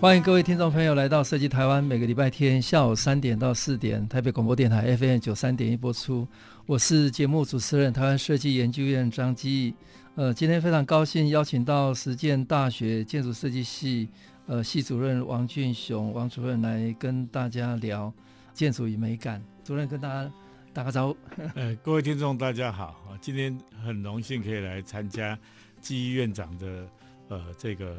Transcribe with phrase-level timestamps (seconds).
[0.00, 6.26] 欢迎各位听众朋友来到设计台湾，每个礼拜天下午三点到四点，台北广播电台 FM 九三点一播出。
[6.64, 9.74] 我是节目主持人台湾设计研究院张基。
[10.14, 14.08] 呃，今天非常高兴邀请到实践大学建筑设计系
[14.46, 18.10] 呃系主任王俊雄王主任来跟大家聊
[18.54, 19.42] 建筑与美感。
[19.62, 20.32] 主任跟大家
[20.72, 21.16] 打个招呼。
[21.54, 25.38] 呃，各位听众大家好，今天很荣幸可以来参加
[25.78, 26.88] 基院长的
[27.28, 27.94] 呃这个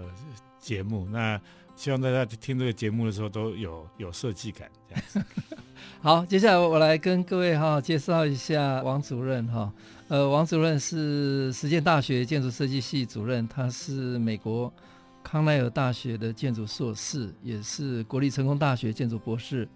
[0.59, 1.08] 节目。
[1.08, 1.39] 那
[1.82, 4.70] 希望大家听这个节目的时候都有有设计感，
[6.00, 9.73] 好，接下来我来跟各位哈介绍一下王主任哈。
[10.08, 14.72] 呃，王主任是实践大学建筑设计系主任，他是美国
[15.23, 19.68] 康奈尔大学的建筑硕士，也是国立成功大学建筑博士。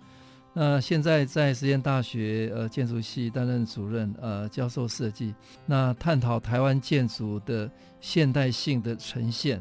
[0.54, 5.34] 那现在在实践大学呃建筑系担任主任，呃教授设计，
[5.66, 7.68] 那探讨台湾建筑的
[8.00, 9.60] 现代性的呈现。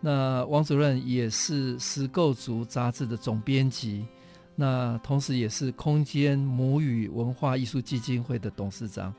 [0.00, 4.06] 那王主任也是《石构族》杂志的总编辑，
[4.54, 9.12] 那同时也是空间母语文化艺术基金会的董事长。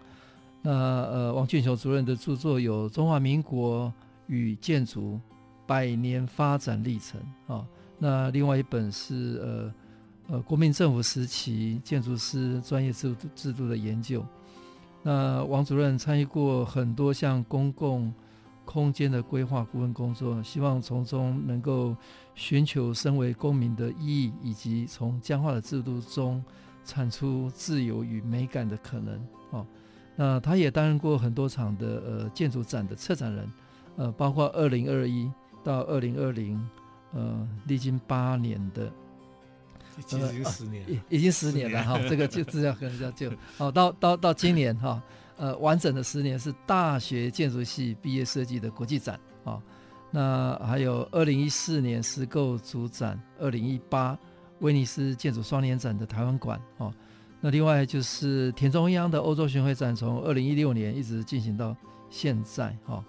[0.61, 3.91] 那呃，王俊雄主任的著作有《中华民国
[4.27, 5.19] 与建筑
[5.65, 7.19] 百年发展历程》
[7.53, 7.65] 啊，
[7.97, 9.73] 那另外一本是呃
[10.35, 14.25] 呃国民政府时期建筑师专业制度制度的研究。
[15.01, 18.13] 那王主任参与过很多像公共
[18.71, 21.95] 空间的规划顾问工作，希望从中能够
[22.35, 26.43] 寻求身为公民的意义，以及从僵化的制度中
[26.85, 29.27] 产出自由与美感的可能。
[29.49, 29.65] 哦，
[30.15, 33.51] 那他也担任过很多场的呃建筑展的策展人，
[33.97, 35.31] 呃，包括二零二一
[35.63, 36.63] 到二零二零，
[37.13, 38.85] 呃，历经八年的，
[39.97, 41.99] 已经十年，已已经十年了哈。
[42.07, 43.31] 这个就资料可能比较旧。
[43.57, 45.01] 好，到到到今年哈。
[45.39, 49.63] 呃，完整的十年是大学建筑系毕业设计的国际展啊、哦，
[50.11, 54.19] 那还有二零一四年实构主展，二零一八
[54.59, 56.93] 威尼斯建筑双年展的台湾馆哦，
[57.39, 61.73] 那另外就是田中央的欧洲巡回展，从二零一六年一直进行到
[62.09, 63.01] 现在哦，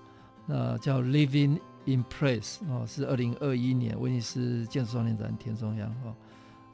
[0.47, 6.15] 那叫 Living in Place 哦，是二零二一年威尼斯建筑双年展田中央哦，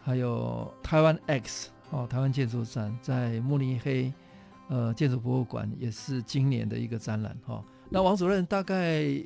[0.00, 4.12] 还有台湾 X 哦，台湾建筑展在慕尼黑。
[4.68, 7.64] 呃，建筑博物馆也是今年的一个展览哈、哦。
[7.88, 9.24] 那王主任大概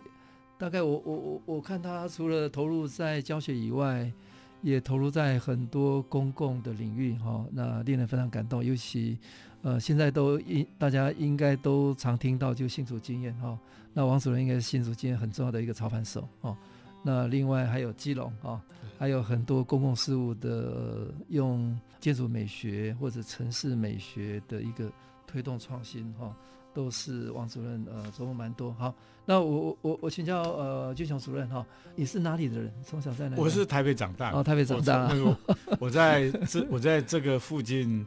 [0.58, 4.12] 大概我我我我看他除了投入在教学以外，
[4.60, 7.46] 也投入在很多公共的领域哈、哦。
[7.52, 9.18] 那令人非常感动，尤其
[9.62, 13.58] 呃现在都应大家应该都常听到就新竹经验哈、哦。
[13.94, 16.54] 那王主任应该是新竹经验很重要的一个操盘手哦。
[17.02, 18.60] 那另外还有基隆啊、哦，
[18.98, 24.92] 还有很多公共事务的用建筑美学或者城市美学的一个。
[25.30, 26.34] 推动创新哈，
[26.74, 28.72] 都是王主任呃琢磨蛮多。
[28.72, 28.92] 好，
[29.24, 31.64] 那我我我我请教呃俊雄主任哈，
[31.94, 32.72] 你是哪里的人？
[32.84, 33.40] 从小在哪里？
[33.40, 34.32] 我是台北长大。
[34.32, 35.08] 哦，台北长大。
[35.14, 35.36] 我，
[35.78, 38.04] 我在这我在这个附近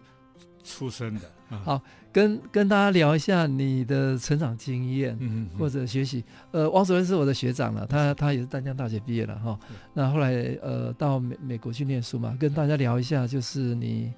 [0.66, 1.22] 出生的。
[1.64, 1.82] 好，
[2.12, 6.24] 跟跟大家聊一下你的成长经验，嗯或者学习。
[6.52, 9.58] 呃，王主任是我的学长了，他他也是淡江大学毕业了哈。
[9.94, 14.12] 那后来呃到美美国去念书嘛，跟大家聊一下，就是你。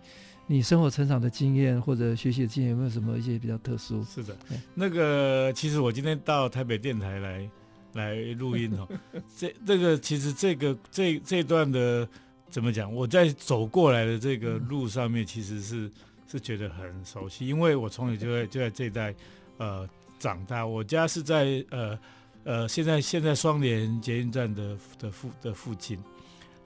[0.48, 4.04] 你生活成长的经验或者学习的经验有没有什么一些比较特殊？
[4.04, 4.38] 是的，
[4.76, 7.50] 那个其实我今天到台北电台来
[7.94, 8.88] 来录音哦，
[9.36, 12.08] 这这个其实这个这这段的
[12.52, 12.94] 怎么讲？
[12.94, 15.92] 我在走过来的这个路上面，其实是
[16.32, 19.16] 是觉得很熟悉，因为我从小就在就在这一带
[19.58, 19.90] 呃
[20.20, 20.64] 长大。
[20.64, 22.00] 我家是在呃
[22.44, 25.98] 呃现在现在双连捷运站的的附的附近。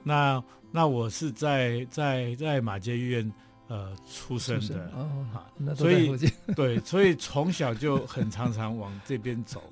[0.02, 3.32] 那那我是在在在马街医院。
[3.70, 5.24] 呃，出生的，哦，
[5.76, 6.12] 所以
[6.56, 9.62] 对，所以从小就很常常往这边走，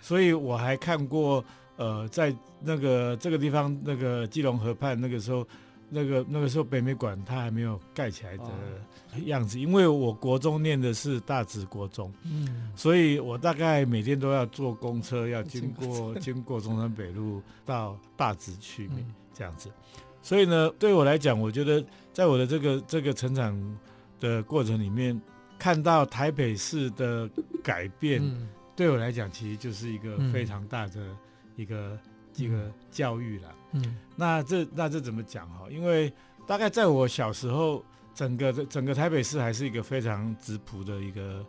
[0.00, 1.44] 所以我还看过，
[1.76, 5.44] 呃，在那个这个地方，那个基隆河畔，那个时候，
[5.90, 8.44] 那个那个时候北美馆它还没有盖起来的
[9.24, 18.88] 样子，因为我国中念的是大直国中，嗯，所以我大概每天都要坐公车，要经过经过中山北路到大直去，
[19.34, 19.68] 这样子。
[20.22, 23.78] 所以呢，对我来讲，我觉得在我的这个这个成长
[24.20, 25.20] 的过程里面，
[25.58, 27.28] 看到台北市的
[27.62, 31.16] 改变，嗯、对我来讲，其实就是一个非常大的
[31.56, 31.98] 一个
[32.36, 33.54] 一个教育了。
[33.72, 35.66] 嗯，那这那这怎么讲哈？
[35.70, 36.12] 因为
[36.46, 37.82] 大概在我小时候，
[38.14, 41.44] 整个整个台北市还是一个非常质朴的一个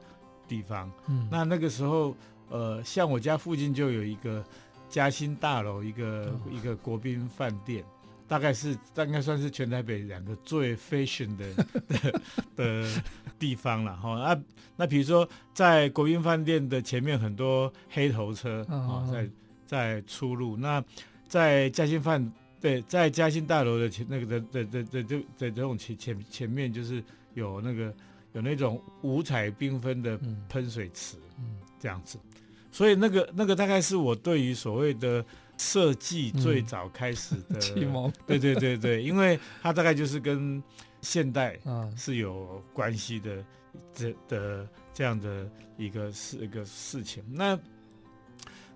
[0.47, 0.89] 地方。
[1.07, 2.15] 嗯，那那个时候，
[2.49, 4.41] 呃，像我家附近就有一个
[4.87, 7.83] 嘉兴大楼，一个、哦、一个国宾饭店，
[8.33, 11.45] 大概是大概算是全台北两个最 fashion 的
[11.87, 12.21] 的
[12.55, 13.01] 的
[13.37, 14.19] 地方了哈。
[14.19, 14.41] 啊，
[14.75, 19.29] 那比如说在国宾饭店的前面，很多黑头车啊、哦哦，在
[19.67, 20.57] 在出入。
[20.57, 20.83] 那
[21.27, 27.03] 在嘉兴饭对，在嘉兴大楼的前那个的的的的就在这种前前前面就是
[27.35, 27.93] 有那个
[28.31, 30.19] 有那种五彩缤纷的
[30.49, 32.17] 喷水池，嗯，这样子，
[32.71, 35.23] 所以那个那个大概是我对于所谓的
[35.57, 40.61] 设计最早开始的 启蒙， 嗯，对对对对，因为它大概就是跟
[41.01, 41.59] 现代
[41.95, 43.45] 是有关系的
[43.93, 47.57] 这的这样的一个事一个事情，那。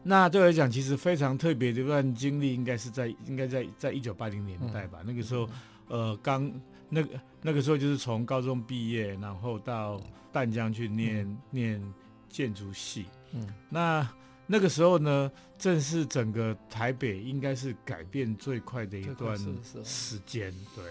[0.03, 4.99] 那对我来讲，其实非常特别的一段经历，应该是在应该在在一九八零年代吧。
[5.01, 5.49] 嗯、那个时候，
[5.89, 6.49] 呃，刚
[6.87, 9.99] 那个那个时候就是从高中毕业，然后到
[10.31, 11.93] 淡江去念、嗯、念
[12.29, 13.07] 建筑系。
[13.33, 14.07] 嗯，那
[14.47, 19.37] 那个时候呢，正是整个台北应该是改变最快的一段
[19.83, 20.51] 时间。
[20.75, 20.83] 对，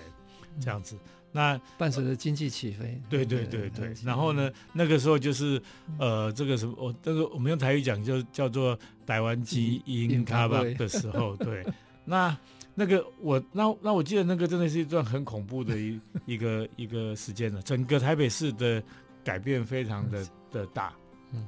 [0.60, 0.96] 这样子。
[1.32, 5.60] 那伴随着经济起飞，对对对对，然后呢，那个时候就是
[5.98, 11.62] 呃，这个什么，我这个我们用台语讲就叫做台湾基因卡吧的时候，对，
[12.06, 12.34] 那
[12.74, 18.82] 那个我那那我记得那个真的是一段很恐怖的一 一个一个时间了，整个台北市的
[19.22, 20.94] 改变非常的的大，
[21.34, 21.46] 嗯，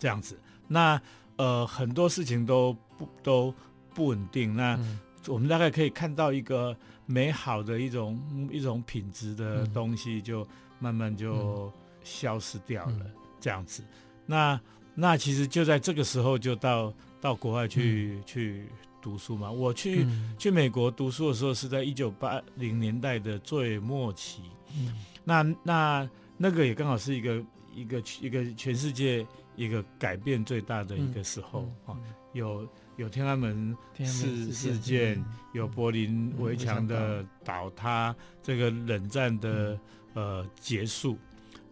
[0.00, 0.36] 这样子，
[0.66, 1.00] 那
[1.36, 3.54] 呃很多事情都不都
[3.94, 4.78] 不稳定，那
[5.28, 6.76] 我们大概可以看到一个。
[7.04, 10.46] 美好的一种一种品质的东西，就
[10.78, 11.70] 慢慢就
[12.04, 13.82] 消失掉了，这样子。
[14.24, 14.58] 那
[14.94, 18.68] 那其实就在这个时候，就到到国外去、嗯、去
[19.02, 19.50] 读书嘛。
[19.50, 24.42] 我去、嗯、去美国读书的时候，是在一九八零年代的最末期。
[24.78, 24.94] 嗯、
[25.24, 26.08] 那那
[26.38, 27.44] 那个也刚好是一个
[27.74, 29.26] 一个一个全世界
[29.56, 31.96] 一个改变最大的一个时候啊，
[32.32, 32.66] 有。
[32.98, 35.20] 有天安门事事件，
[35.54, 39.72] 有柏林围墙的倒塌，嗯、这个冷战的、
[40.12, 41.16] 嗯、呃结束，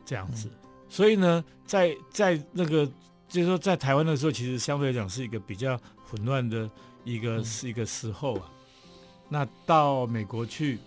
[0.02, 0.48] 这样子。
[0.48, 2.90] 嗯、所以呢，在在那个
[3.28, 6.68] 就是说，在台湾的时候，其实相对来讲是一个比较混乱的
[7.04, 8.50] 一个是一个时候啊。
[8.50, 8.90] 嗯、
[9.28, 10.78] 那到美国去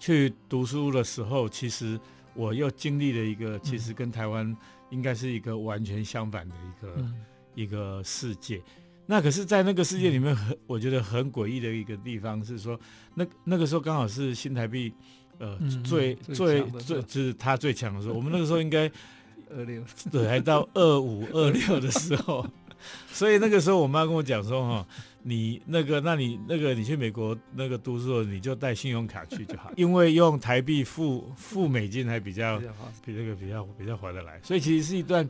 [0.00, 2.00] 去读书的时候，其实
[2.32, 4.56] 我又经历了一个，其实跟台湾
[4.90, 7.14] 应该是一个完全相反的一个、嗯、
[7.54, 8.62] 一个世界。
[9.06, 12.78] 那可是，在那个世界里面很，我觉得很诡异的一个地方是说，
[13.14, 14.92] 那那个时候刚好是新台币，
[15.38, 18.14] 呃，嗯、最最最就是它最强的时候。
[18.14, 18.90] 我们那个时候应该
[19.50, 19.82] 二六，
[20.12, 22.46] 对，还到二五二六的时候。
[23.12, 24.86] 所以那个时候，我妈跟我讲说，哈，
[25.22, 32.58] 你那个，那你那个，你去美国那个读书，你就带信用卡去就好， 因为用台币付付美金还比较
[33.04, 34.40] 比这个比较比较划得来。
[34.42, 35.28] 所以其实是一段，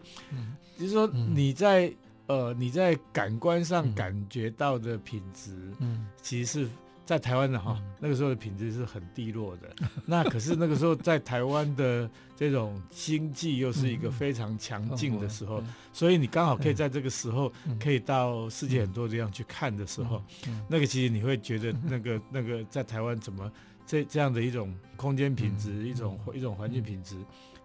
[0.78, 1.92] 就是说你在。
[2.28, 6.68] 呃，你在感官上感觉到的品质，嗯，其实是
[7.08, 9.74] 在台湾的哈，嗯、那个时候的品质是很低落的。
[9.80, 12.06] 嗯、 那可是那个时候在台湾的
[12.36, 17.50] 这种经济又是一个非常强劲的时候，嗯、所以你刚好可以在这个时候
[17.80, 20.22] 可以到世界很多地方去看的时候，
[20.68, 23.50] 那个其实你会觉得那个那个在台湾怎么
[23.86, 27.16] 这这样的一种空间品质，嗯、一种一种环境品质。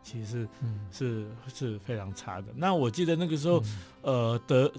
[0.06, 2.48] 其实是、嗯、是是非常差的。
[2.58, 3.64] 那我记得那个时候，
[4.02, 4.74] 嗯、呃，德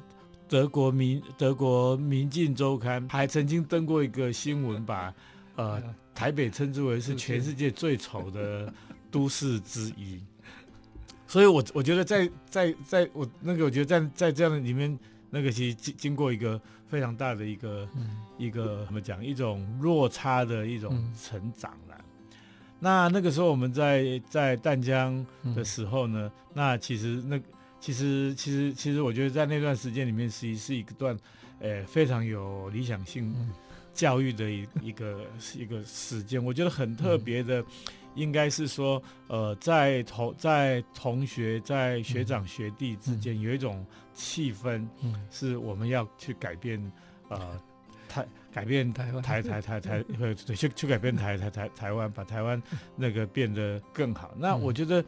[0.54, 5.12] 德国民德国民进周刊还曾经登过一个新闻，把
[5.56, 5.82] 呃
[6.14, 8.72] 台北称之为是全世界最丑的
[9.10, 10.22] 都市之一。
[11.26, 14.96] 所以我我觉得在在在我那个我觉得在在这样的里面，
[15.28, 21.96] 那个其实经经过一个非常大的一个、嗯、一个怎么讲一种落差的一种成长了。
[22.78, 27.40] 那那个时候我们在在淡江的时候呢，嗯、那其实那
[27.84, 31.14] 其实其实其实我觉得在那段时间里面，实际是一段，
[31.60, 33.30] 呃，非常有理想性
[33.92, 35.20] 教育的一一个
[35.54, 36.42] 一个时间。
[36.42, 37.62] 我觉得很特别的，
[38.14, 44.88] 应该是说，呃，在同在同学在学长学弟之间有一种气氛，
[45.30, 46.80] 是我们要去改变，
[47.28, 47.60] 呃。
[48.06, 50.04] 台改变台湾台台台台
[50.54, 52.62] 去去改变台台台台湾把台湾
[52.94, 54.32] 那个变得更好。
[54.38, 55.04] 那我觉得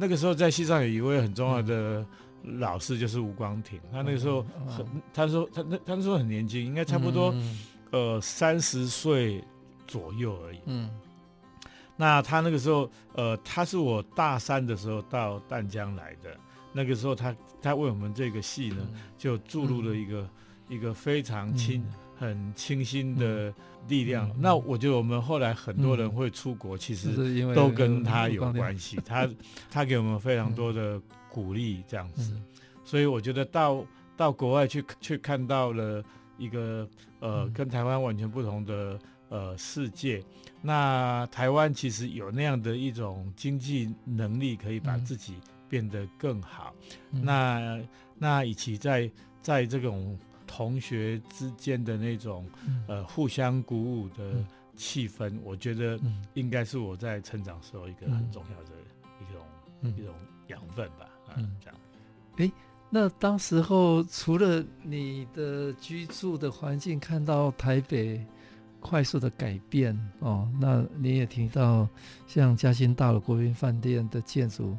[0.00, 2.04] 那个时候在戏上有一位很重要的
[2.42, 3.78] 老师，就是吴光庭。
[3.92, 7.34] 他那个时候很他说他那他那时候很年轻，应该差不多
[7.90, 9.44] 呃三十岁
[9.86, 10.60] 左右而已。
[10.64, 10.88] 嗯。
[11.96, 16.34] 那他那个时候呃他是我大三的时候到淡江来的。
[16.72, 18.88] 那个时候他他为我们这个戏呢
[19.18, 20.26] 就注入了一个。
[20.70, 23.50] 一个非常清、嗯、很清新的
[23.88, 24.28] 力量。
[24.28, 28.98] 嗯、那我觉得我们后来很多人会出国，嗯、其实都跟他有关系。
[29.00, 29.28] 嗯、他
[29.70, 31.00] 他给我们非常多的
[31.30, 32.34] 鼓励，这样子。
[32.34, 32.44] 嗯、
[32.84, 33.82] 所以我觉得到
[34.18, 36.04] 到国外去去看到了
[36.36, 36.86] 一个
[37.20, 38.98] 呃、嗯、跟台湾完全不同的
[39.30, 40.22] 呃世界。
[40.60, 45.36] 那台湾其实有那样的一种经济能力，可以把自己
[45.70, 46.74] 变得更好。
[47.12, 47.80] 嗯、那
[48.18, 49.10] 那以及在
[49.40, 50.18] 在这种
[50.52, 56.00] 同学之间的那种、嗯、呃互相鼓舞的气氛，嗯、我觉得
[56.34, 58.72] 应该是我在成长时候一个很重要的
[59.20, 59.46] 一种、
[59.82, 60.12] 嗯、一种
[60.48, 61.06] 养分吧。
[61.28, 61.80] 啊、嗯，这样。
[62.38, 62.52] 诶，
[62.90, 68.20] 那当时候除了你的居住的环境，看到台北。
[68.82, 71.86] 快速的改变哦，那你也提到
[72.26, 74.74] 像嘉兴大楼国宾饭店的建筑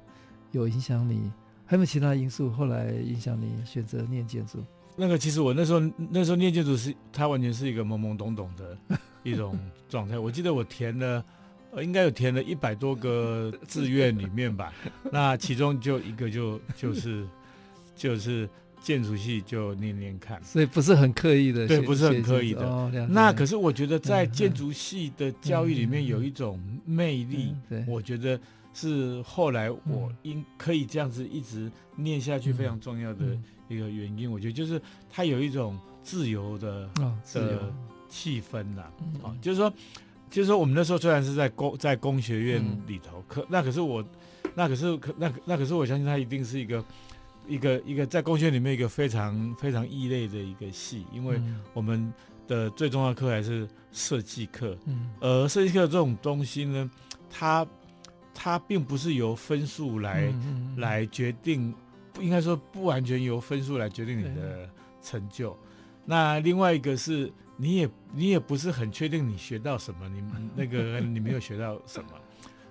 [0.54, 1.32] 有影响你，
[1.68, 4.66] 还有没有其他因素后来影响你选择念建筑？
[4.96, 5.80] 那个其实我那时候
[6.10, 8.78] 那时候念建筑是它完全是一个懵懵懂懂的
[9.24, 9.58] 一种
[9.90, 10.18] 状态。
[10.18, 11.24] 我记得我填了，
[11.72, 14.74] 呃，应该有填了一百多个志愿里面吧，
[15.12, 17.26] 那其中就一个就就是
[17.96, 18.48] 就是。
[18.84, 22.66] 建筑系就念念看，所以不是很刻意的，对，不是很刻意的。
[22.68, 28.40] 哦、那可是我觉得在建筑系的教育里面有一种魅力，嗯嗯、我觉得
[28.74, 33.20] 是后来我应可以这样子一直念下去非常重要的
[33.72, 34.32] 一个原因。
[34.32, 37.74] 我觉得就是它有一种自由的、哦、自由的
[38.10, 38.84] 气氛呐，
[39.24, 39.72] 啊、就是说，
[40.30, 44.04] 就是说我们那时候虽然是在工在工学院里头，嗯、可那可是我，
[44.56, 46.84] 那可是可那那可是我相信它一定是一个。
[47.48, 51.42] 一个一个在工学院里面一个非常非常异类的一个系，因为
[51.74, 52.13] 我们
[52.48, 56.90] 的最重要的课还是设计课，嗯，而设计课这种东西呢，
[57.32, 57.66] 它
[58.32, 61.74] 它并不是由分数来、嗯嗯、来决定，
[62.20, 64.70] 应该说不完全由分数来决定你的
[65.01, 65.58] 成就。
[66.06, 70.24] 那另外一个是，你也你也不是很确定你学到什么，你
[70.56, 72.10] 那个你没有学到什么，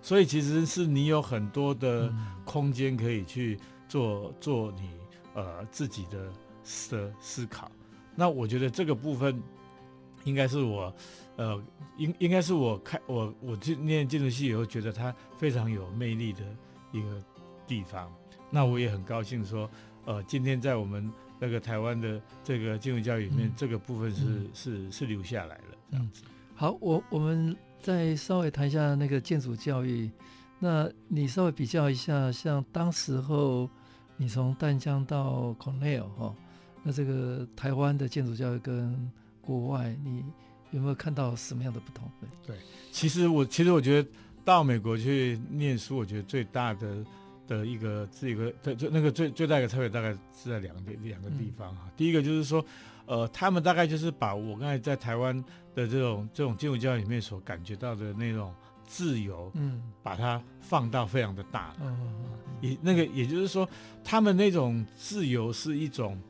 [0.02, 2.12] 所以其实是你有很多的
[2.44, 3.58] 空间可以去。
[3.90, 4.88] 做做你
[5.34, 6.32] 呃自己的
[6.62, 7.68] 思思考，
[8.14, 9.42] 那我觉得这个部分
[10.22, 10.94] 应该是我
[11.34, 11.60] 呃
[11.96, 16.44] 应应该是我看我我去念建筑系以后觉得它非常有魅力的
[16.92, 17.20] 一个
[17.66, 18.08] 地方。
[18.50, 19.70] 那我也很高兴说，
[20.04, 26.22] 呃，今天在我们那个台湾的这个金融教育里面，嗯、这个部分是、嗯、是是留下来了这样子。
[26.54, 30.10] 好，我我们再稍微谈一下那个建筑教育。
[30.58, 33.68] 那你稍微比较一下，像当时候。
[34.22, 36.36] 你从淡江到 Cornell 哈，
[36.82, 40.22] 那这个台湾的建筑教育跟国外，你
[40.72, 42.06] 有没有看到什么样的不同？
[42.46, 42.54] 对，
[42.92, 44.06] 其实我其实我觉得
[44.44, 47.02] 到美国去念书，我觉得最大的
[47.50, 51.82] 的一个这一个最最那个最最大的差别大概是在两个两个地方啊。
[51.86, 52.64] 嗯、第一个就是说，
[53.06, 55.36] 呃，他们大概就是把我刚才在台湾
[55.74, 58.54] 的这种这种建筑教育里面所感觉到的那种。
[58.92, 61.96] 自由，嗯，把它放到非常的大，嗯，
[62.60, 63.68] 也那个也就是说，
[64.02, 66.20] 他们那种自由是一种，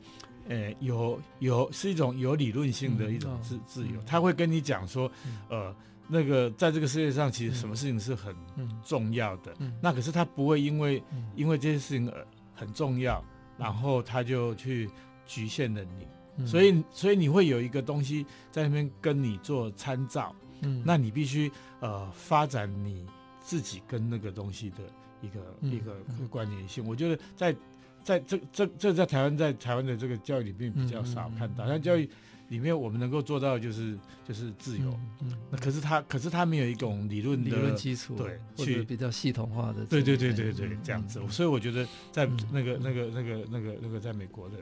[0.47, 5.11] 呃，有有是一种有理论性的一种自自由，他会跟你讲说，
[5.49, 5.75] 呃，
[6.11, 8.35] 那个在这个世界上其实什么事情是很
[8.83, 11.01] 重要的，那可是他不会因为
[11.35, 13.23] 因为这些事情而很重要，
[13.57, 14.89] 然后他就去
[15.25, 20.35] 局限了你，所以所以你会有一个东西在那边跟你做参照。
[20.63, 23.07] 嗯，那你必须呃发展你
[23.39, 24.77] 自己跟那个东西的
[25.21, 25.95] 一个、嗯、一个
[26.29, 26.85] 关联性。
[26.85, 27.55] 我觉得在
[28.03, 32.07] 在这这这在台湾在台湾的这个教育里面比较少看到，但教育
[32.51, 34.93] 里面我们能够做到就是就是自由。
[35.21, 39.85] 嗯，那可是他可是他没有一种理论理论基础，对，去比较系统化的。
[39.85, 41.19] 对对对对对，这样子。
[41.29, 44.57] 所以我觉得在那个那个那个那个那个在美国的，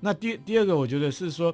[0.00, 1.52] 那第第二个我觉得是说。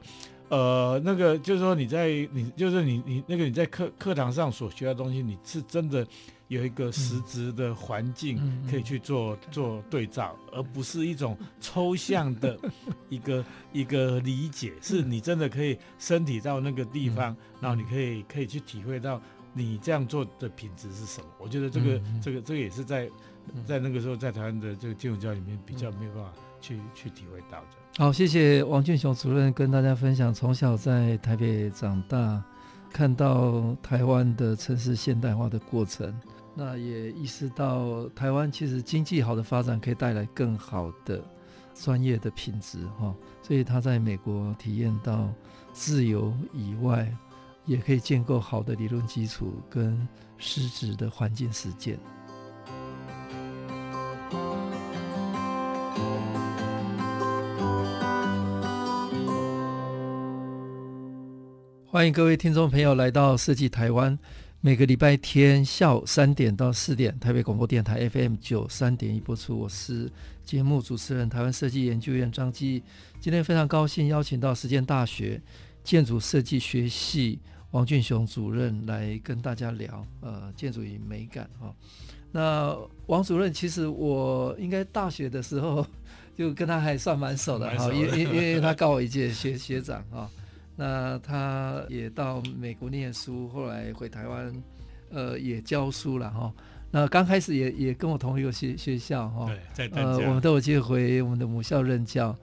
[0.48, 6.06] 呃，那个就是说，你在你就是你你那个你在课课堂上所学的东西，你是真的
[6.48, 12.58] 有一个实质的环境可以去做、嗯、做对照，而不是一种抽象的
[13.10, 19.20] 一个一个理解，是你真的可以身体到那个地方，嗯、然后你可以可以去体会到
[19.52, 21.26] 你这样做的品质是什么。
[21.38, 23.10] 我觉得这个、嗯、这个这个也是在
[23.64, 27.66] 在那个时候在台湾的这个金融教里面比较没有办法去去体会到的。
[27.98, 32.42] 好，谢谢王俊雄主任跟大家分享，从小在台北长大，
[32.92, 36.14] 看到台湾的城市现代化的过程，
[36.58, 41.22] 那也意识到台湾其实经济好的发展可以带来更好的
[41.74, 45.30] 专业的品质哈，所以他在美国体验到
[45.74, 47.14] 自由以外，
[47.66, 50.08] 也可以建构好的理论基础跟
[50.38, 51.98] 实质的环境实践。
[61.86, 64.18] 欢迎各位听众朋友来到设计台湾，
[64.66, 69.56] 每个礼拜天下午三点到四点，台北广播电台 FM 九三点一播出。
[69.56, 70.10] 我是
[70.44, 72.82] 节目主持人，台湾设计研究院张基。
[73.20, 75.40] 今天非常高兴邀请到实践大学
[75.84, 77.38] 建筑设计学系
[77.70, 81.72] 王俊雄主任来跟大家聊，呃，建筑与美感哈。
[82.32, 85.86] 那王主任，其实我应该大学的时候
[86.36, 90.28] 就跟他还算蛮熟的哈，因因因为他高我一届学学长哈。
[90.76, 94.62] 那他也到美国念书，后来回台湾，
[95.10, 96.52] 呃，也教书了哈。
[96.90, 102.36] 那刚开始也也跟我同一个学学校哈，对，在呃，我们都有机会回我们的母校任教。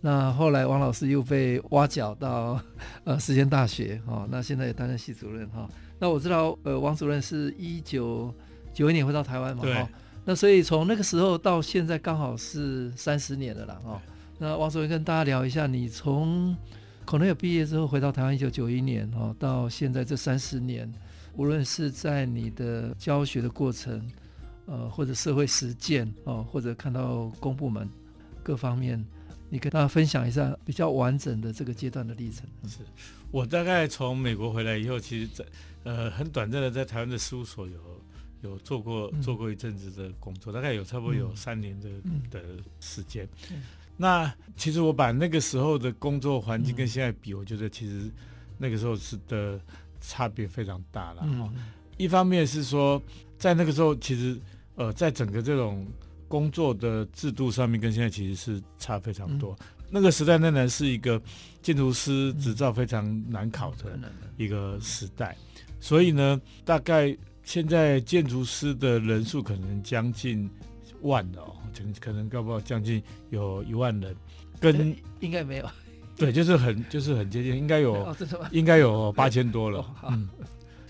[0.00, 2.58] 那后来王老师又被挖角到
[3.04, 5.68] 呃实践大学哈，那现在也担任系主任哈。
[5.98, 8.34] 那我知道呃王主任是一九
[8.72, 9.88] 九一年回到台湾嘛哈，
[10.24, 14.00] 那所以从那个时候到现在刚好是三十年了啦哈。
[14.38, 16.56] 那王主任跟大家聊一下，你从
[17.10, 20.88] 可能有毕业之后回到台湾，一九九一年哦，到现在这三十年，
[21.34, 24.08] 无论是在你的教学的过程，
[24.66, 27.90] 呃，或者社会实践哦，或者看到公部门
[28.44, 29.04] 各方面，
[29.48, 32.46] 你跟大家分享一下比较完整的这个阶段的历程。
[32.68, 32.78] 是
[33.32, 35.44] 我大概从美国回来以后，其实在
[35.82, 37.74] 呃很短暂的在台湾的事务所有
[38.42, 42.40] 有做过做过一阵子的工作，嗯、大概有差不多有三年的、嗯、的
[42.78, 43.28] 时间。
[43.50, 43.60] 嗯
[44.00, 48.10] 那其实我把那个时候的工作环境跟现在比，我觉得其实
[48.56, 49.60] 那个时候是的
[50.00, 51.20] 差别非常大了。
[51.26, 51.54] 嗯，
[51.98, 53.00] 一方面是说，
[53.36, 54.40] 在那个时候，其实
[54.76, 55.86] 呃，在整个这种
[56.28, 59.54] 工作的制度上面，跟现在其实是差非常多。
[59.90, 61.20] 那个时代仍然是一个
[61.60, 63.98] 建筑师执照非常难考的
[64.38, 65.36] 一个时代，
[65.78, 70.48] 所以呢，大概现在建筑师的人数可能将近
[71.02, 71.56] 万哦。
[71.98, 74.14] 可能搞不好将近有一万人，
[74.60, 75.70] 跟应该没有，
[76.14, 78.16] 对，就是很就是很接近，应该有，哦、
[78.50, 80.28] 应该有八千多了，哦、嗯，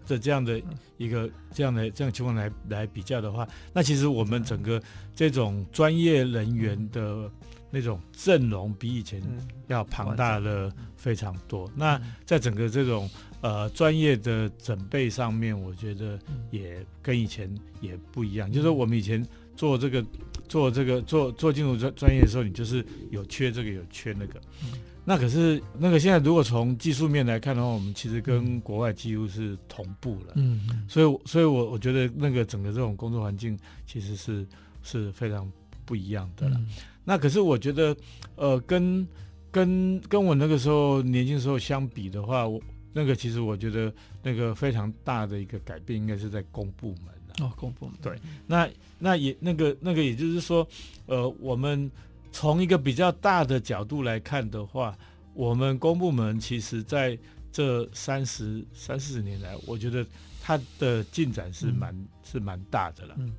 [0.04, 0.60] 这这样的
[0.96, 4.82] 一个这样的这样的情况来来比较的话，那其实我们整个
[5.14, 7.30] 这种专业人员的
[7.70, 9.22] 那种阵容比以前
[9.68, 11.68] 要庞大了非常多。
[11.68, 13.08] 嗯、那在整个这种
[13.42, 16.18] 呃专业的准备上面，我觉得
[16.50, 17.48] 也跟以前
[17.80, 19.24] 也不一样，嗯、就是我们以前
[19.60, 20.02] 做这个。
[20.50, 30.32] 做这个做做建筑专专业的时候，你就是有缺这个有缺那个，嗯、那可是那个现在如果从技术面来看的话，我们其实跟国外几乎是同步了。
[30.34, 34.44] 嗯，所以所以我我觉得那个整个这种工作环境其实是
[34.82, 35.48] 是非常
[35.84, 36.56] 不一样的了。
[36.58, 36.66] 嗯、
[37.04, 37.96] 那可是我觉得，
[38.34, 39.06] 呃，跟
[39.52, 42.60] 跟跟我那个时候年轻时候相比的话，我
[42.92, 47.19] 那个其实我觉得那个非常大的一个改变，应该是在公部门。
[47.38, 50.66] 哦，公部门对，那那也那个那个，也就是说，
[51.06, 51.90] 呃，我们
[52.32, 54.96] 从一个比较大的角度来看的话，
[55.34, 57.18] 我们公部门其实在
[57.52, 60.04] 这三十三四十年来，我觉得
[60.40, 63.14] 它的进展是蛮、嗯、是蛮大的了。
[63.18, 63.32] 嗯，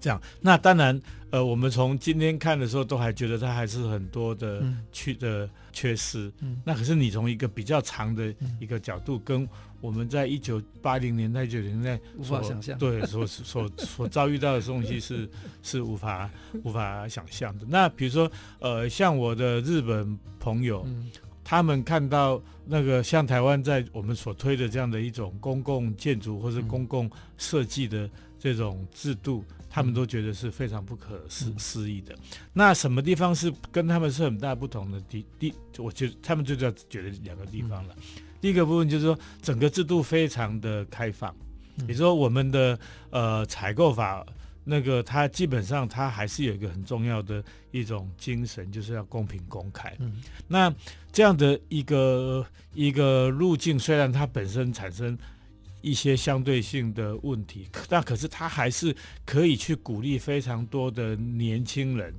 [0.00, 1.00] 这样，那当然，
[1.30, 6.30] 呃，我们从今天看的时候，都还觉得它还是很多的缺的缺失。
[6.40, 9.48] 嗯，那可是你从一个比较长的一个角度跟。
[9.84, 15.28] 我们在一九八零年代、九零年代无法想象，对，所所 所遭遇到的东西是
[15.62, 16.30] 是无法
[16.62, 17.66] 无法想象的。
[17.68, 21.10] 那比如说，呃，像我的日本朋友，嗯、
[21.44, 32.14] 他们看到那个像台湾在我们所推的这样的一种公共建筑或是公共设计的这种制度，嗯、他们都觉得是非常不可思思议的。
[32.14, 32.20] 嗯、
[32.54, 35.52] 那什么地方是跟他们是很大不同的地地？
[35.76, 37.94] 我觉得他们就要觉得两个地方了。
[37.98, 41.34] 嗯第一个部分就是说，整个制度非常的开放，
[41.86, 42.78] 比如说，我们的
[43.08, 44.22] 呃采购法
[44.64, 49.96] 那个它基本上它还是有一个很重要的一种精神，就是要公平公开。
[49.98, 50.70] 嗯，那
[51.10, 55.16] 这样的一个一个路径，虽然它本身产生
[55.80, 62.12] 一些相对性的问题，但可是它还是可以去鼓励非常多的年轻人，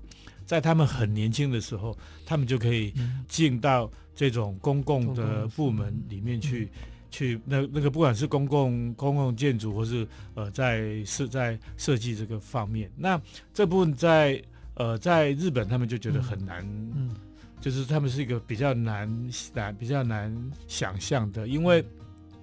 [0.44, 2.92] 在他们很年轻的时候，他们就可以
[3.28, 3.92] 进到。
[4.16, 6.70] 这种公共的部门里面去，
[7.12, 13.22] 去那那个不管是公共公共建筑，或是呃在设在设计这个方面，那
[13.54, 14.42] 这部分在
[14.76, 17.14] 呃在日本他们就觉得很难，嗯，
[17.60, 20.34] 就是他们是一个比较难难比较难
[20.66, 21.84] 想象的，因为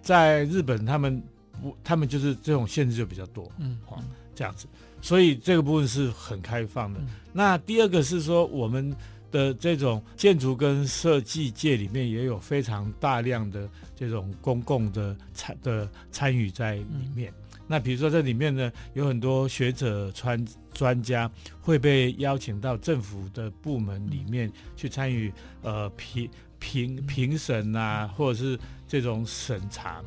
[0.02, 1.22] 在日本他们
[1.62, 3.98] 不他们就是这种限制就比较多，嗯，好
[4.34, 4.66] 这样子，
[5.00, 7.00] 所以这个部分是很开放的。
[7.32, 8.94] 那第二个是说我们。
[9.32, 17.32] 的这种建筑跟设计界里面也有非常大量的这种公共的参的参与在里面。
[17.32, 21.28] 嗯、那比如说这里面呢，有很多学者、专专家
[21.60, 30.00] 会被邀请到政府的部门里面去参与，呃，评评评审啊，或者是这种审查。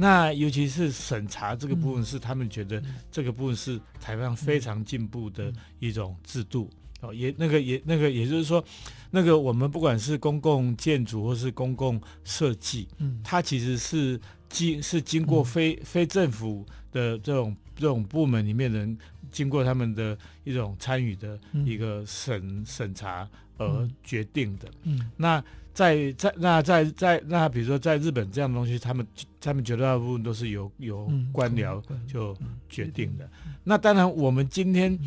[0.00, 7.12] 那尤其是审查这个部分，是他们觉得这个部分是台湾非常进步的一种制度哦。
[7.12, 8.64] 也那个也那个，也就是说，
[9.10, 18.96] 那个我们不管是公共建筑或是公共设计，嗯，它其实是经是经过非非政府的这种这种部门里面人
[19.30, 24.68] 经过他们的一种参与的一个审审查而决定的。
[24.84, 25.42] 嗯，那。
[25.74, 29.06] 在在那在在那比如说在日本这样的东西，他们
[29.40, 32.36] 他们绝大部分都是由由官僚就
[32.68, 33.30] 决定的。
[33.62, 34.98] 那当然，我们今天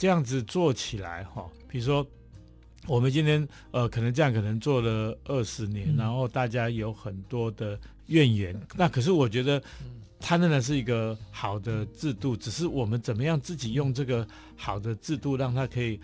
[0.00, 2.06] 这样子做起来哈，比如说
[2.86, 8.58] 我们今天呃可能这样可能做了二十年，然后大家有很多的怨言。
[8.78, 9.62] 那可是我觉得
[10.18, 16.00] 它仍然是一个好的制度，只是我们怎么样自己用这个好的制度，让它可以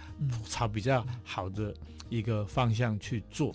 [0.46, 1.72] 朝比较好的
[2.10, 3.50] 一个方向去做。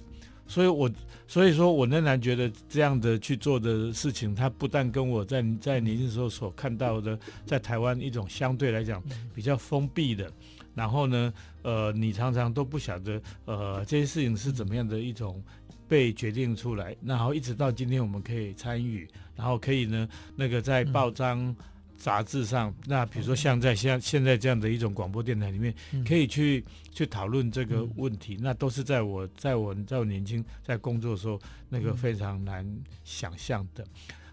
[0.51, 0.91] 所以我，
[1.29, 9.01] 所以说，我仍然觉得这样的去做的事情，它不但跟我在在年轻时候所看到的，在台湾一种相对来讲
[9.33, 10.29] 比较封闭的，
[10.75, 15.41] 然后呢，呃，你常常都不晓得，呃，这些事情是怎么样的一种
[15.87, 21.55] 被决定出来，然后一直到今天我们可以参与，然后可以呢，那个在报章。
[22.01, 25.71] 杂志上，那比如说像在像现在这样的一种广播电台里面，
[26.03, 32.65] 可以去去讨论这个问题，那都是在我在我在我年轻在工作的时候，那个非常难
[33.03, 33.85] 想象的。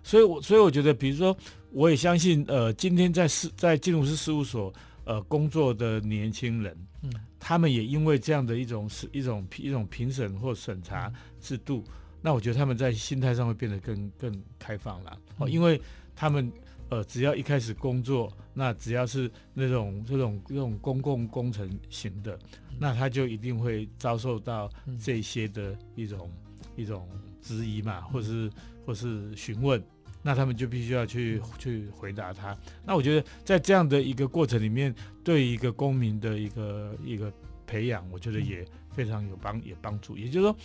[0.02, 1.37] 所以，我所以我觉得，比如说，
[1.70, 4.72] 我也相信，呃，今天在事在金融师事务所
[5.04, 11.85] 呃工作的年轻人，嗯，他们也因为这样的一种是一种一种评审或审查制度，
[12.22, 15.78] 那我觉得他们在心态上会变得更更开放了，哦，因为
[16.16, 16.50] 他们。
[16.90, 22.38] 呃，只要一开始工作，那只要是那种这种这种公共工程型的，
[22.79, 26.31] 那他就一定会遭受到这些的一种
[26.77, 27.07] 一种
[27.42, 28.51] 质疑嘛，或是
[28.87, 29.83] 或是询问，
[30.22, 32.57] 那他们就必须要去去回答他。
[32.87, 37.31] 那我觉得在这样的一个过程里面，对一个公民的一个一个
[37.66, 40.16] 培养，我觉得也非常有帮也帮助。
[40.16, 40.57] 也就是说，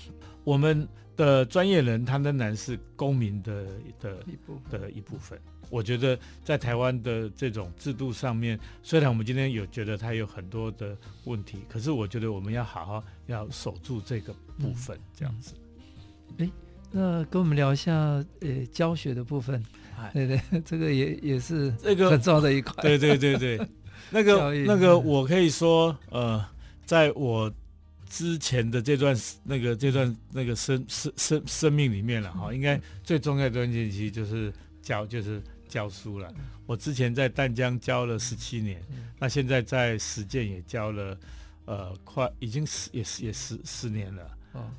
[0.45, 3.67] 我们的专业人他仍然是公民的
[3.99, 5.37] 的一部的一部分。
[5.73, 15.55] 我觉得在台湾的这种制度上面，虽然我们今天有觉得它有很多的问题，可是我觉得我们要好好要守住这个部分，这样子。
[16.37, 16.51] 哎、嗯，
[16.91, 17.91] 那跟我们聊一下
[18.41, 19.63] 呃教学的部分，
[20.13, 22.75] 对 对， 这个也也是这个很重要的一块。
[22.83, 23.67] 对对对对，
[24.11, 26.45] 那个那个我可以说呃，
[26.85, 27.51] 在我
[28.07, 35.41] 之前的这段那个这段那个生生生生命里面了哈，应该最重要的东西其实就是教就是。
[35.73, 36.31] 教书了，
[36.67, 38.79] 我之前在淡江教了十七年，
[39.17, 41.17] 那现在在实践也教了，
[41.65, 44.37] 呃，快已经十也是也十十年了。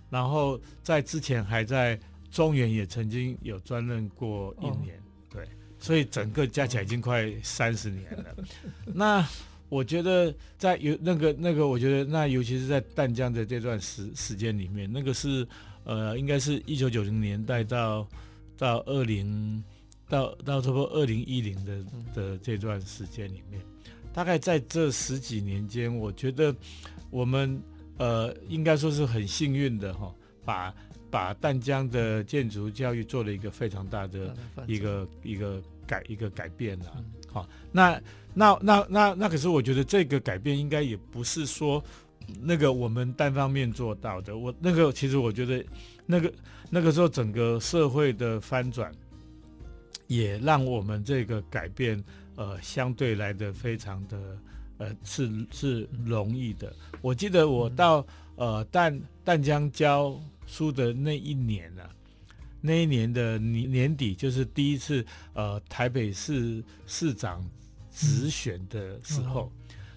[0.08, 1.98] 然后在之前还在
[2.30, 5.48] 中原也曾经有专任过一年，对，
[5.80, 8.36] 所以整个加起来已经快三十年了。
[8.86, 9.26] 那
[9.68, 15.44] 我觉得在有那个那个，我觉得那尤其是在淡江的这段时时间里面，那个是
[15.82, 18.06] 呃，应该是一九九零年代到
[18.56, 19.60] 到二零。
[20.08, 23.60] 到到差不多二零一零的的这段时间里面，
[24.12, 26.54] 大概在这十几年间，我觉得
[27.10, 27.60] 我们
[27.96, 30.14] 呃应该说是很幸运的哈，
[30.44, 30.74] 把
[31.10, 34.36] 把淡江的建筑教育做了一个非常大的
[34.66, 37.04] 一个一个改一个改变了。
[37.32, 38.00] 好，那
[38.34, 41.82] 那那那那可是我觉得这个改变应该也不是说
[42.42, 44.36] 那个我们单方面做到的。
[44.36, 45.64] 我那个其实我觉得
[46.04, 46.32] 那个
[46.70, 48.92] 那个时候整个社会的翻转。
[50.06, 52.02] 也让我们这个改变，
[52.36, 54.38] 呃，相对来的非常的，
[54.78, 56.72] 呃，是是容易的。
[57.00, 61.90] 我记得我到呃淡淡江教书的那一年呢、啊，
[62.60, 67.42] 那一年的年年底，就是第一次呃台北市市长
[67.90, 69.50] 直选的时候，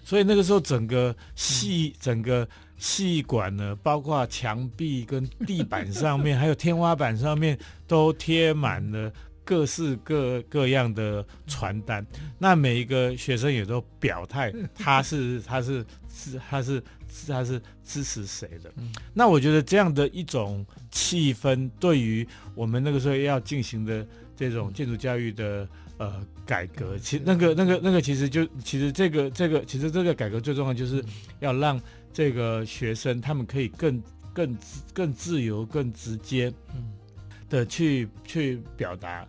[0.04, 9.12] 所以那个时候整个系整个系馆呢，包括墙壁跟地板上面，还有天花板上面，都贴满了。
[9.48, 12.06] 各式各各样的传单，
[12.38, 15.82] 那每一个学生也都表态，他是 他是
[16.12, 16.82] 是他是
[17.26, 18.70] 他是支持谁的。
[19.14, 24.06] 那我觉得这样的一种气氛，对于我们那个时候要进行的
[24.36, 31.02] 这种建筑教育的呃改革，其那个那个那个其实就其实这个这个其实这个改革最重要就是
[31.40, 31.80] 要让
[32.12, 34.02] 这个学生他们可以更
[34.34, 34.54] 更
[34.92, 36.52] 更自由、更直接
[37.48, 39.26] 的去去表达。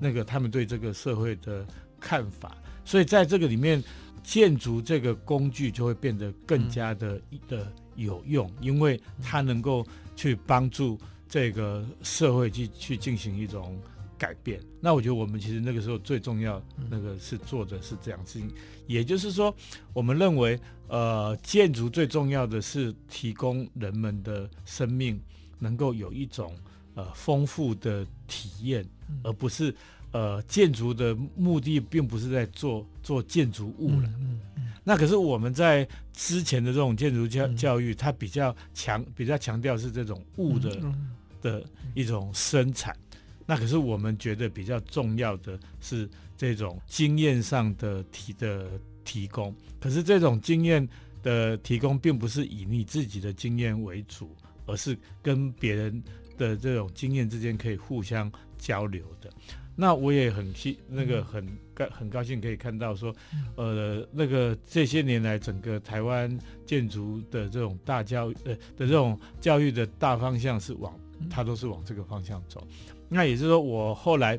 [0.00, 1.64] 那个他们对这个社会的
[2.00, 2.56] 看法。
[2.84, 3.82] 所以在这个里面，
[4.22, 13.80] 建筑这个工具就会变得更加的、嗯、的有用，因为它能够去帮助这个社会去去进行一种
[14.18, 14.60] 改变。
[14.80, 18.50] 那我觉得我们其实那个时候最重要那个是做的是这样事情，
[18.88, 19.54] 也就是说，
[19.92, 25.20] 我们认为呃，建筑最重要的是提供人们的生命
[25.60, 26.52] 能够有一种
[26.96, 28.84] 呃丰富的体验，
[29.22, 29.72] 而不是。
[30.12, 34.08] 呃，建筑的目的并不是在做做建筑物了。
[34.08, 41.10] 嗯嗯嗯、那可是我们在之前的这种建筑教教育，它比较强，比较强调是这种物的、嗯、
[41.42, 41.62] 的
[41.94, 42.96] 一种生产。
[43.44, 48.70] 那可是我们觉得比较重要的是这种经验上的提的
[49.04, 49.54] 提供。
[49.78, 50.88] 可是这种经验
[51.22, 56.02] 的提供，并不是以你自己的经验为主，而是跟别人
[56.36, 59.30] 的这种经验之间可以互相交流的。
[59.78, 63.14] 那我也很希那个很高很高兴可以看到说，
[63.56, 72.66] 呃，那个这些年来整个台湾建筑的这种大教育呃的这种教育的大方向是往它都是往这个方向走。
[73.06, 74.38] 那也就是说，我后来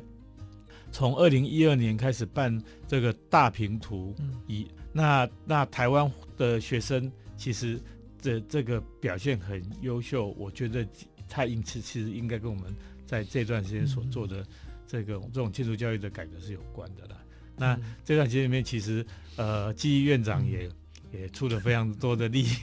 [0.90, 4.16] 从二零一二年开始办这个大平图，
[4.48, 7.80] 以那那台湾的学生其实
[8.20, 10.84] 这这个表现很优秀，我觉得
[11.28, 12.74] 他因此其实应该跟我们
[13.06, 14.44] 在这段时间所做的。
[14.90, 17.16] 这个这种建筑教育的改革是有关的啦。
[17.58, 19.04] 那这段时间里面，其实
[19.36, 20.66] 呃，记忆院长也、
[21.12, 22.46] 嗯、也出了非常多的力。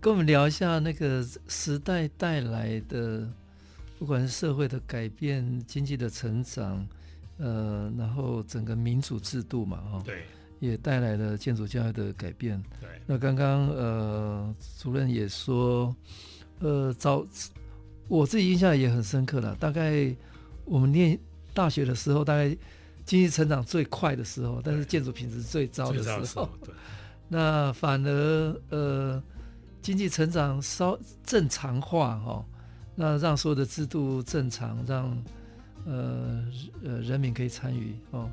[0.00, 3.30] 跟我们聊一下那个时代带来的，
[3.98, 6.88] 不管是社会的改变、经济的成长，
[7.36, 10.22] 呃，然后整个民主制度嘛，哈，对，
[10.60, 12.62] 也带来了建筑教育的改变。
[12.80, 15.94] 对，那刚刚呃，主任也说，
[16.60, 17.26] 呃，早。
[18.08, 19.54] 我自己印象也很深刻了。
[19.56, 20.10] 大概
[20.64, 21.18] 我们念
[21.52, 22.48] 大学的时候，大概
[23.04, 26.24] 经济成长最快的时候，但是建筑品质最糟的时候。
[26.24, 26.48] 时候
[27.28, 29.22] 那反而呃，
[29.82, 32.44] 经济成长稍正常化哈、哦，
[32.94, 35.22] 那让所有的制度正常，让
[35.84, 36.42] 呃
[36.82, 38.30] 呃人民可以参与哦，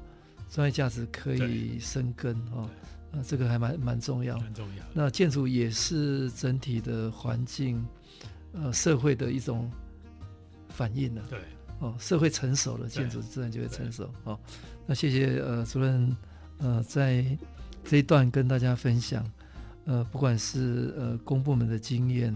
[0.49, 2.69] 专业价值可以生根哦，
[3.11, 4.37] 那这个还蛮蛮重要。
[4.39, 4.83] 蛮重要。
[4.93, 7.85] 那建筑也是整体的环境。
[8.57, 9.69] 呃，社会的一种
[10.69, 11.41] 反应呢，对，
[11.79, 14.09] 哦，社会成熟了，建筑自然就会成熟。
[14.23, 14.39] 哦，
[14.85, 16.15] 那谢谢呃主任，
[16.59, 17.37] 呃，在
[17.83, 19.29] 这一段跟大家分享，
[19.83, 22.33] 呃，不管是呃公部门的经验，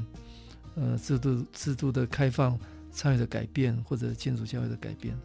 [0.76, 2.60] 呃制度制度的开放
[2.91, 5.17] 参与的改变，或者建筑教育的改变。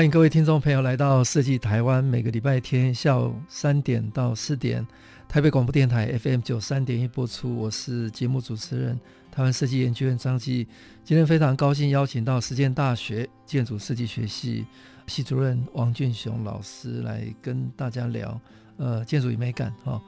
[0.00, 4.86] 欢迎各位听众朋友来到设计台湾，每个礼拜天下午三点到四点，
[5.28, 7.54] 台北广播电台 FM 九三点一播出。
[7.54, 8.98] 我是节目主持人，
[9.30, 10.66] 台湾设计研究院张继。
[11.04, 14.64] 今天非常高兴邀请到实践大学建筑设计学系
[15.06, 18.40] 系主任王俊雄老师来跟大家聊，
[18.78, 20.02] 呃，建筑与美感哈、哦。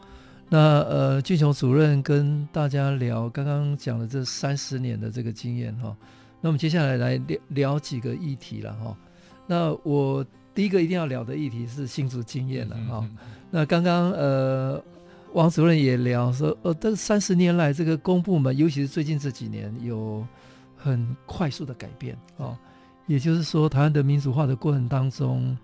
[0.49, 5.97] 那呃，俊雄主任跟大家聊刚刚讲的这三十年的这个经验哈、哦。
[6.41, 8.87] 那我们接下来来聊聊几个议题了哈。
[8.87, 8.97] 哦
[9.53, 13.07] 那我第一个一定要聊的议题是新竹经验了哈。
[13.51, 14.83] 那刚刚呃，
[15.35, 20.27] 王主任也聊说，呃，这三十年来这个公部门，尤其是最近这几年有
[20.75, 22.57] 很快速的改变哦。
[23.07, 25.55] 也就是说，台湾的民主化的过程当中，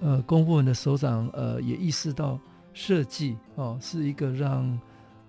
[0.00, 2.38] 呃，公部门的首长呃也意识到
[2.72, 4.80] 设计哦是一个让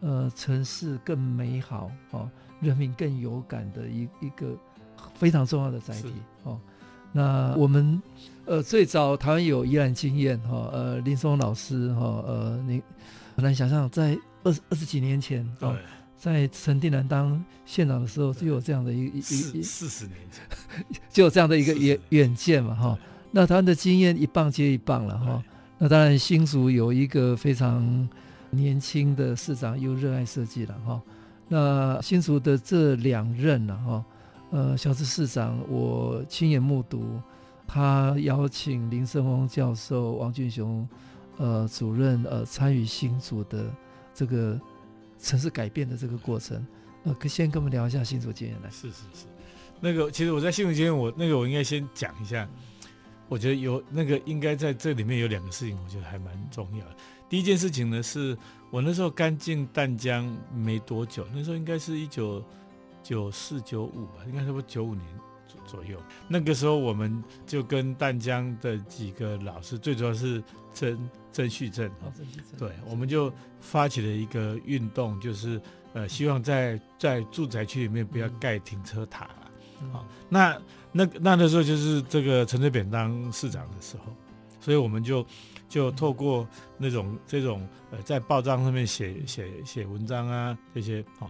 [0.01, 2.29] 呃城市更美好哦，
[2.61, 4.55] 人民更有感的一一个
[5.15, 6.13] 非常重要的载体
[6.43, 6.59] 哦。
[7.17, 8.01] 那我们，
[8.43, 12.81] 呃，最早台湾有宜兰经验哈，呃，林松老师哈，呃，你
[13.37, 15.73] 很难想象，在二十二十几年前，哦，
[16.17, 20.43] 在陈定南当县长的时候，就有这样的一一一四十年前，
[21.09, 22.99] 就有这样的一个远远见嘛哈。
[23.31, 25.41] 那台湾的经验一棒接一棒了哈。
[25.77, 28.09] 那当然新竹有一个非常
[28.49, 31.01] 年轻的市长，又热爱设计了哈。
[31.47, 34.03] 那新竹的这两任了哈。
[34.55, 37.19] 呃，小池市长，我亲眼目睹，
[37.67, 40.87] 他邀请林胜峰教授、王俊雄
[41.35, 43.65] 呃主任呃参与新竹的
[44.13, 44.57] 这个
[45.19, 46.65] 城市改变的这个过程。
[47.03, 48.69] 呃，可先跟我们聊一下新竹经验来。
[48.69, 49.25] 是是是，
[49.81, 52.47] 那个其实我在新闻间，我那个我应该先讲一下。
[53.27, 56.95] 我觉得有那个应该在这里面有两个事情，我觉得还蛮重要的。
[57.27, 58.37] 第一件事情呢，是
[58.71, 62.41] 我那时候刚进淡江没多久，那时候应该是一九
[63.05, 65.05] 九四九五吧，应该差不多九五年
[65.47, 66.01] 左左右。
[66.27, 71.87] 那个时候我们就跟淡江的几个老师，最主要是曾曾旭正，
[72.57, 75.61] 对，我们就发起了一个运动，就是
[75.93, 79.29] 呃，希望在在住宅区里面不要盖停车塔。
[79.91, 80.59] 好，那
[80.91, 84.05] 那那那时候就是这个陈水扁当市长的时候，
[84.59, 85.23] 所以我们就
[85.69, 91.29] 就透过那种这种呃在报章上面写写写文章啊这些好，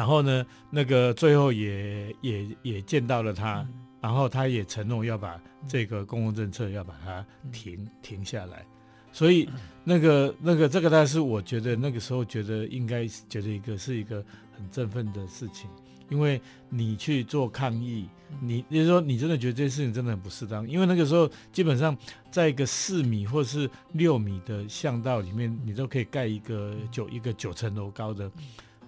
[0.00, 3.68] 然后呢那个最后也也也见到了他，
[4.00, 8.64] 然后他也承诺要把这个公共政策要把它停停下来，
[9.12, 9.46] 所以
[9.84, 14.24] 那个那个这个但是我觉得那个时候觉得应该觉得一个是一个
[14.56, 15.68] 很振奋的事情。
[16.08, 18.08] 因为你去做抗议，
[18.40, 20.66] 你就是说你真的觉得这件事情真的很不适当。
[20.66, 21.94] 因为那个时候基本上
[22.30, 28.32] 在一个四米或是六米的巷道里面，你都可以盖一个九一个九层楼高的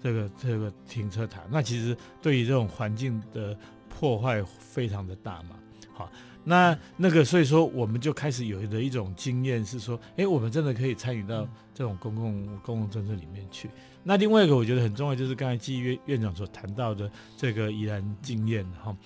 [0.02, 1.40] 这个这个停车塔。
[1.50, 3.56] 那其实对于这种环境的
[3.88, 5.56] 破坏非常的大嘛。
[5.92, 6.10] 好，
[6.42, 13.68] 那那个所以说我们就开始有的一种经验是说，哎，我们真的可以参与到这种公共公共政策里面去。
[14.02, 18.96] 那另外一个我觉得很重要，就是刚才季院院长所谈到的这个宜兰经验哈，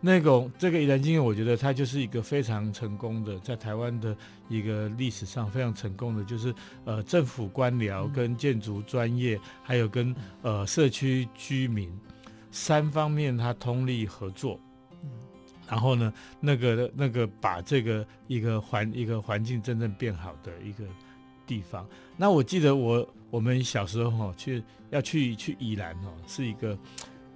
[0.00, 4.16] 那种这个宜兰经验，我觉得它就是一个非常成功的，在台湾的
[4.48, 11.92] 一个历史上非常成功的，就是呃政府官僚跟建筑专业，还有跟呃社区居民
[12.50, 14.58] 三方面它通力合作，
[15.68, 20.84] 然后呢，那个那个把这个一个环一个环境真正变好的一个
[21.46, 21.86] 地方。
[22.16, 23.08] 那我记得我。
[23.30, 26.78] 我们小时候哈去要去去宜兰哦，是一个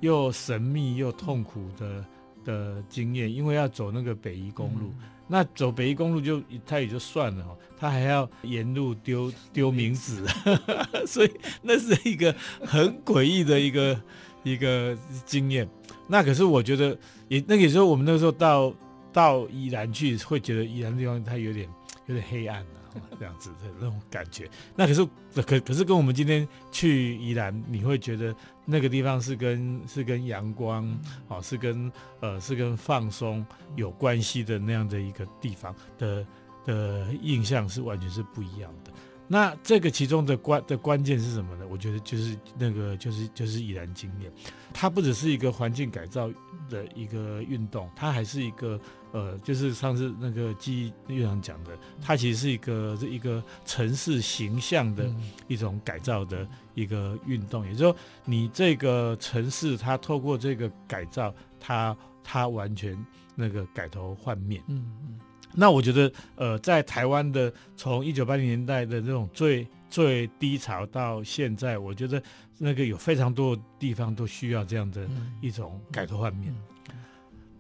[0.01, 2.03] 又神秘又痛苦的
[2.45, 4.93] 的经验，因为要走那个北宜公路。
[5.01, 10.27] 嗯、那走北宜公路就他也就算了哦，他还要沿路丢 丢名字，
[11.07, 11.31] 所以
[11.63, 14.01] 那是一个很诡异的一个
[14.43, 15.69] 一个经验。
[16.09, 16.97] 那可是我觉得
[17.29, 18.75] 也那个时候我们那个时候到
[19.13, 21.69] 到宜兰去，会觉得宜兰地方它有点
[22.07, 22.81] 有点黑暗啊。
[23.19, 24.47] 这样子的那种感觉，
[24.77, 25.03] 那可是
[25.41, 30.87] 可可是跟我们今天去宜兰，你会觉得那个地方是跟是跟阳光，
[31.29, 33.43] 哦，是跟呃是跟放松
[33.77, 36.27] 有关系的那样的一个地方的
[36.67, 38.93] 的印象是完全是不一样的。
[39.33, 41.67] 那这个其中的关的关键是什么呢？
[41.71, 44.31] 我觉得就是那个就是就是已然经验，
[44.75, 46.31] 它不只是一个环境改造
[46.69, 48.79] 的一个运动，它还是一个
[49.11, 55.11] 呃，就是上次那个记忆院长讲的，它其实是一个是一个城市形象的
[55.49, 57.65] 一种改造的一个运动。
[57.65, 63.03] 也就是说，你这个城市它透过这个改造，它它完全
[63.35, 64.63] 那个改头换面。
[64.67, 65.19] 嗯嗯。
[65.55, 72.23] 那我觉得，呃，在台湾的从一九八零年代的这种最最低潮到现在，我觉得
[72.59, 75.07] 那个有非常多的地方都需要这样的
[75.41, 76.55] 一种改头换面。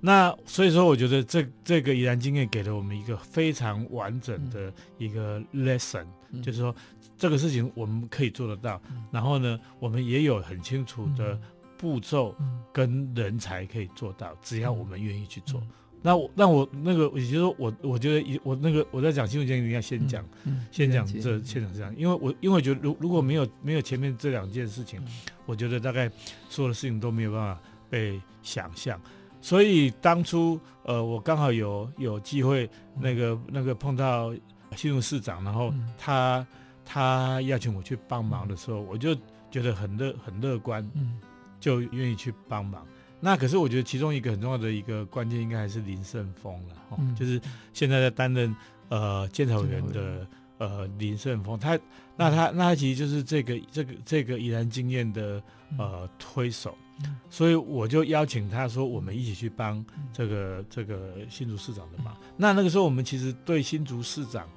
[0.00, 6.06] 那所以说，我觉得这这个宜兰经验给了我们一个非常完整的一个 lesson，
[6.42, 6.74] 就是说
[7.16, 8.80] 这个事情我们可以做得到。
[9.12, 11.38] 然后呢，我们也有很清楚的
[11.78, 12.34] 步骤
[12.72, 15.62] 跟人才可以做到，只要我们愿意去做。
[16.02, 20.24] 那我那我那个，也就是说，我我觉得我那个我在讲新闻前一定要先讲，
[20.70, 25.06] 先讲这先讲这样，因为我因为我觉得如如果没有没有前面这两件事情，嗯、
[25.46, 26.10] 我觉得大概
[26.48, 29.00] 所有的事情都没有办法被想象。
[29.40, 32.68] 所以当初呃，我刚好有有机会
[33.00, 34.34] 那个那个碰到
[34.76, 36.46] 新竹市长，然后他、嗯、
[36.84, 39.14] 他邀请我去帮忙的时候，我就
[39.50, 40.88] 觉得很乐很乐观，
[41.60, 42.86] 就愿意去帮忙。
[43.24, 47.40] 那可是我觉得其中一个很重要的一个关键，应该还是林胜峰了，哈、嗯，就是
[47.72, 48.52] 现在在担任
[48.88, 50.26] 呃监察委员的
[50.58, 51.78] 呃林胜峰，他
[52.16, 55.40] 那他那他其实就是这个这个这个宜兰经验的
[55.78, 62.12] 呃推手，嗯、所以我就邀请他说，我们一起去帮这个这个新竹市长的忙。
[62.14, 64.48] 嗯、那那个时候我们其实对新竹市长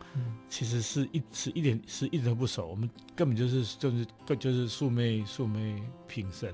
[0.49, 4.07] 其实是一是一点是一点都不熟，我们根本就是就是
[4.39, 6.51] 就是素昧素昧平生。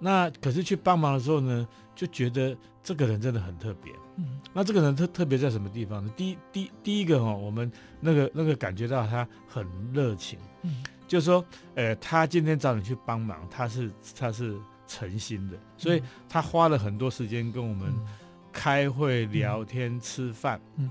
[0.00, 3.92] 嗯那可是去帮忙的时候呢，就觉得这个人真的很特别。
[4.16, 6.10] 嗯，那这个人特特别在什么地方呢？
[6.16, 7.70] 第一第第一个哈，我们
[8.00, 10.38] 那个那个感觉到他很热情。
[10.62, 11.44] 嗯，就是说，
[11.74, 17.92] 呃，他今天找你去帮忙，他是他是诚心的，所以他花了很多时间跟我们
[18.50, 20.58] 开会、聊天、吃饭。
[20.76, 20.88] 嗯，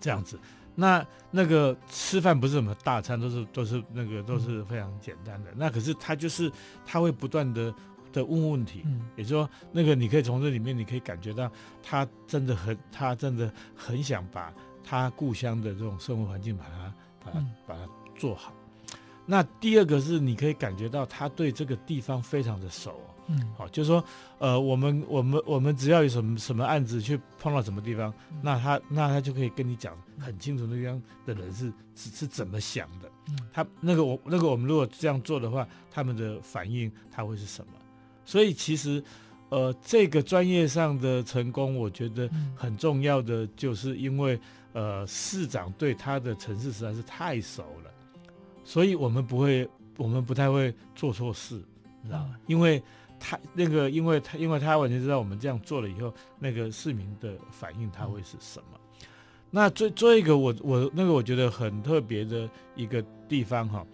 [0.00, 0.36] 这样子。
[0.74, 5.50] 那那个吃饭不是什么大餐，都是都是那个都是非常简单的。
[5.56, 6.50] 那可是他就是
[6.84, 7.72] 他会不断的。
[8.20, 11.50] 的问问题，嗯，也就是说，那个你可以从这里面，你可以感觉到
[11.82, 14.52] 他真的很，他真的很想把
[14.82, 16.94] 他故乡的这种生活环境把它
[17.24, 18.52] 把它把它做好。
[19.26, 22.98] 那第二个是，你可以感觉到他对这个地方非常的熟。
[23.28, 24.04] 嗯，好，就是说，
[24.38, 33.10] 呃，我们我们我们只要有什么什么案子去碰到什么地方，嗯、那他那他就可以跟你讲很清楚那地方的人是是是怎么想的。
[33.30, 37.72] 嗯、他那个我那个我们如果这样做的话，他们的反应他会是什么？
[38.26, 39.02] 所以其实，
[39.48, 44.38] 呃，这个专业上的成功，我觉得很重要的就是因为
[44.74, 47.90] 呃市长对他的城市实在是太熟了，
[48.64, 49.66] 所以我们不会
[49.96, 51.54] 我们不太会做错事，
[52.02, 52.34] 你知道吗？
[52.34, 52.82] 嗯、因为。
[53.18, 58.78] 他那个，因为他因为他完全知道我们这样做了以后，那个市民的反应他会是什么。
[59.00, 59.06] 嗯、
[59.50, 63.86] 那最最后一个我我那个我觉得很特别的一个地方哈，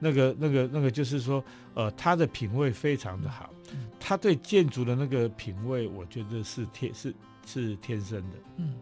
[0.00, 1.44] 那个那个那个就是说，
[1.74, 7.14] 呃，他的品味非常的好，嗯、他对建筑的那个品味，我觉得是天是
[7.46, 8.36] 是天生的。
[8.56, 8.74] 嗯，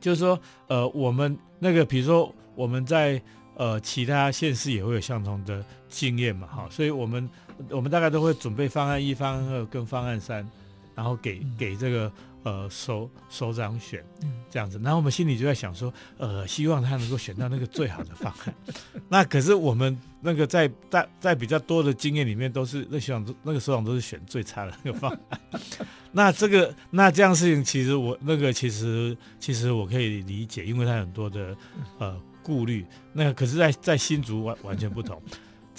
[0.00, 0.38] 就是说，
[0.68, 3.20] 呃，我们那个比如说我们在
[3.56, 7.28] 呃其他县市也会有相同的经验嘛，哈，所以我们。
[7.68, 10.48] 我们大概都会准备方案一、方案二跟方案三，
[10.94, 12.10] 然后给给这个
[12.42, 14.04] 呃首首长选，
[14.50, 14.80] 这样子。
[14.82, 18.54] 然后我们心里就在想说，呃，希望他能够选到那个最好的方案。
[19.08, 25.40] 那可是我们那个在在在比较多的经验里面，都是那首长那个首长都是选最差的那个方案。
[26.12, 31.56] 那这个那这样事情，其实我那个其实其实我可以理解，因为他很多的
[31.98, 32.84] 呃顾虑。
[33.12, 35.20] 那个可是在在新竹完完全不同。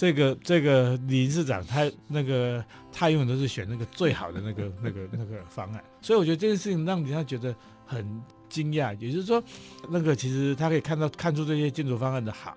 [0.02, 7.54] 这个这个林市长他那个他永远都是选那个最好的那个 那个那个方案，所以我觉得这件事情让他觉得
[7.86, 8.98] 很惊讶。
[8.98, 9.40] 也就是说，
[9.88, 12.56] 那个其实他可以看到看出这些建筑方案的好，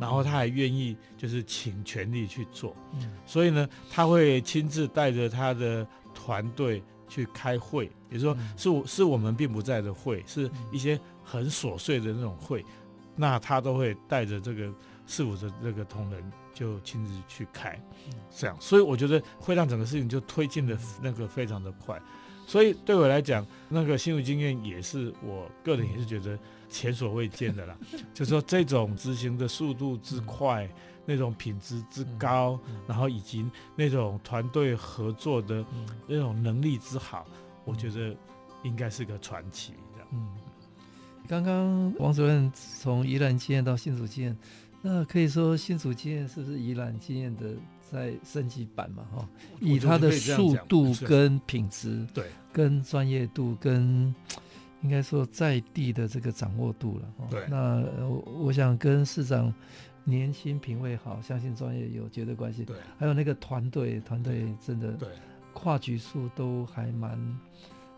[0.00, 2.74] 然后他还愿意就是请全力去做。
[3.24, 12.64] 所以呢，他会亲自带着他的团队去开会，也就是说是我是我们并不在的会，是一些很琐碎的那种会，
[13.14, 14.74] 那他都会带着这个
[15.06, 16.32] 市府的那个同仁。
[16.52, 17.80] 就亲自去开，
[18.30, 22.00] 这样，所以我觉得会让整个事情就推进的那个非常的快，
[22.46, 26.38] 所以对我来讲，那个新竹经验也是我个人也是觉得
[26.68, 27.76] 前所未见的啦，
[28.12, 30.68] 就是说这种执行的速度之快，
[31.06, 35.64] 那种品质之高，然后以及那种团队合作的
[36.06, 37.26] 那种能力之好，
[37.64, 38.14] 我觉得
[38.62, 39.72] 应该是个传奇。
[39.94, 40.28] 这样，嗯，
[41.26, 44.36] 刚刚王主任从宜兰经验到新竹经验。
[44.82, 47.50] 那可以说新竹经验是不是宜兰经验的
[47.90, 49.04] 在升级版嘛？
[49.14, 49.28] 哈，
[49.60, 54.14] 以它的速度跟品质，对，跟专业度跟
[54.80, 57.28] 应该说在地的这个掌握度了。
[57.30, 57.84] 对，那
[58.24, 59.52] 我想跟市长
[60.02, 62.64] 年轻品味好，相信专业有绝对关系。
[62.64, 65.08] 对，还有那个团队，团队真的对
[65.52, 67.38] 跨局数都还蛮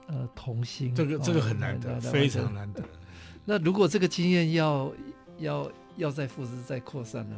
[0.08, 0.92] 呃同心。
[0.92, 2.82] 这个这个很难得，非常难得。
[3.44, 4.92] 那如果这个经验要
[5.38, 5.70] 要。
[5.96, 7.36] 要再复制、再扩散呢？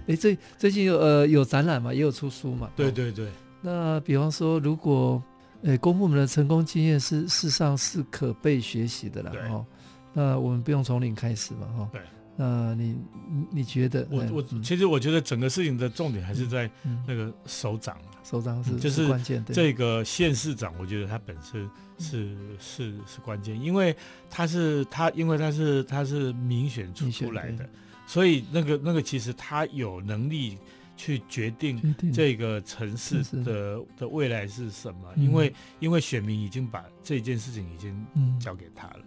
[0.00, 2.70] 哎、欸，最最近有呃有展览嘛，也有出书嘛。
[2.76, 3.28] 对对对。
[3.60, 5.22] 那比方说，如果
[5.62, 9.30] 呃、欸、公部门的成功经验是事实上是可被学习的啦。
[9.32, 9.66] 对哦。
[10.12, 11.88] 那我们不用从零开始嘛，哈、哦。
[11.92, 12.00] 对。
[12.38, 12.98] 那你
[13.50, 14.06] 你觉得？
[14.10, 16.70] 我我、嗯、其实我觉得整个事情的重点还是在
[17.06, 19.42] 那个首长，首长是就是关键。
[19.46, 21.66] 这个县市长，我觉得他本身
[21.98, 23.96] 是是是关键，因为
[24.28, 27.66] 他是他，因为他是他是民选出出来的，
[28.06, 30.56] 所以那个那个其实他有能力
[30.96, 38.06] 去决定这个城市的的未来是什么，因为因为选民已经把这件事情已经
[38.40, 39.00] 交给他了。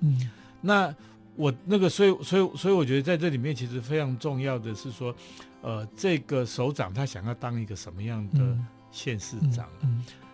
[0.62, 0.94] 那。
[1.36, 5.16] 我那个，所以，所以，所以，我觉得在这里面其实非常重要的是说，
[5.62, 8.58] 呃，这个首长他想要当一个什么样的
[8.92, 9.70] 县市长？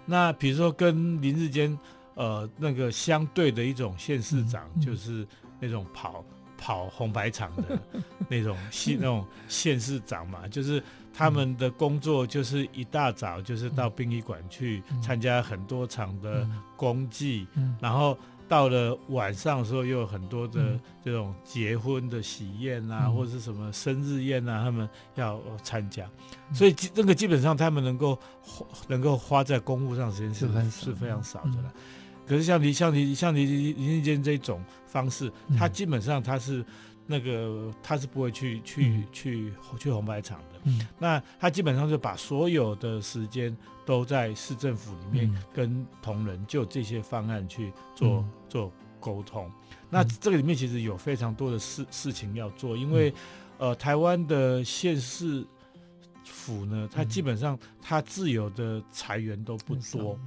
[0.03, 1.77] 那比如说跟林志坚，
[2.15, 5.27] 呃，那个相对的一种县市长，就是
[5.59, 6.25] 那种跑
[6.57, 7.79] 跑红白场的
[8.29, 10.83] 那种县那种县市长嘛，就是
[11.13, 17.47] 他们的工作就是一大早就是到殡仪馆去参加很多场的公祭，
[17.79, 18.17] 然后。
[18.47, 26.07] 到了晚上的时候，又有很多的这种结婚的喜宴啊，嗯、或者是什么生日宴啊，他们要参加，
[26.49, 28.19] 嗯、所以这个基本上他们能够
[28.87, 31.73] 能够花在公务上的时间是是，是非常少的了。
[31.73, 31.81] 嗯、
[32.27, 36.65] 可是像你像你像你林智坚这种方式，嗯、他基本上他是
[37.05, 40.59] 那个他是不会去去、嗯、去去红白场的。
[40.63, 43.55] 嗯、那他基本上就把所有的时间。
[43.85, 49.47] 都在市政府里面跟同仁就这些方案去做、嗯、做沟通。
[49.91, 53.13] 那这个里面其实有非常多的事事情要做，因为
[53.59, 55.45] 呃，台湾的县市
[56.23, 60.19] 府呢，它基本上它自有的裁员都不多，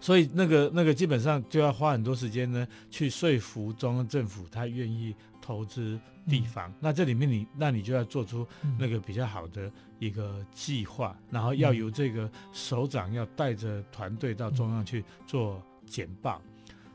[0.00, 6.72] 所以那个那个基本上就要花很多时间呢，去说服中央政府，他愿意投资地方。
[6.80, 8.46] 那这里面你那你就要做出
[8.78, 16.40] 那个比较好的一个计划，然后要由这个首长要带着团队到中央去做简报，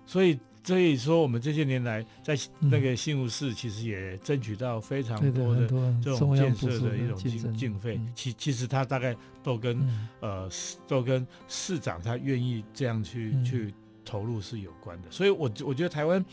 [0.06, 0.40] 所以。
[0.64, 5.68] 所以说，我们这些年来在那个新竹市，其实也争取到非常多的
[6.04, 8.00] 这种建设的一种经经费。
[8.14, 9.82] 其其实他大概都跟
[10.20, 10.48] 呃
[10.88, 13.74] 都跟市长他愿意这样去去
[14.06, 15.10] 投入是有关的。
[15.10, 16.24] 所以我我觉得台湾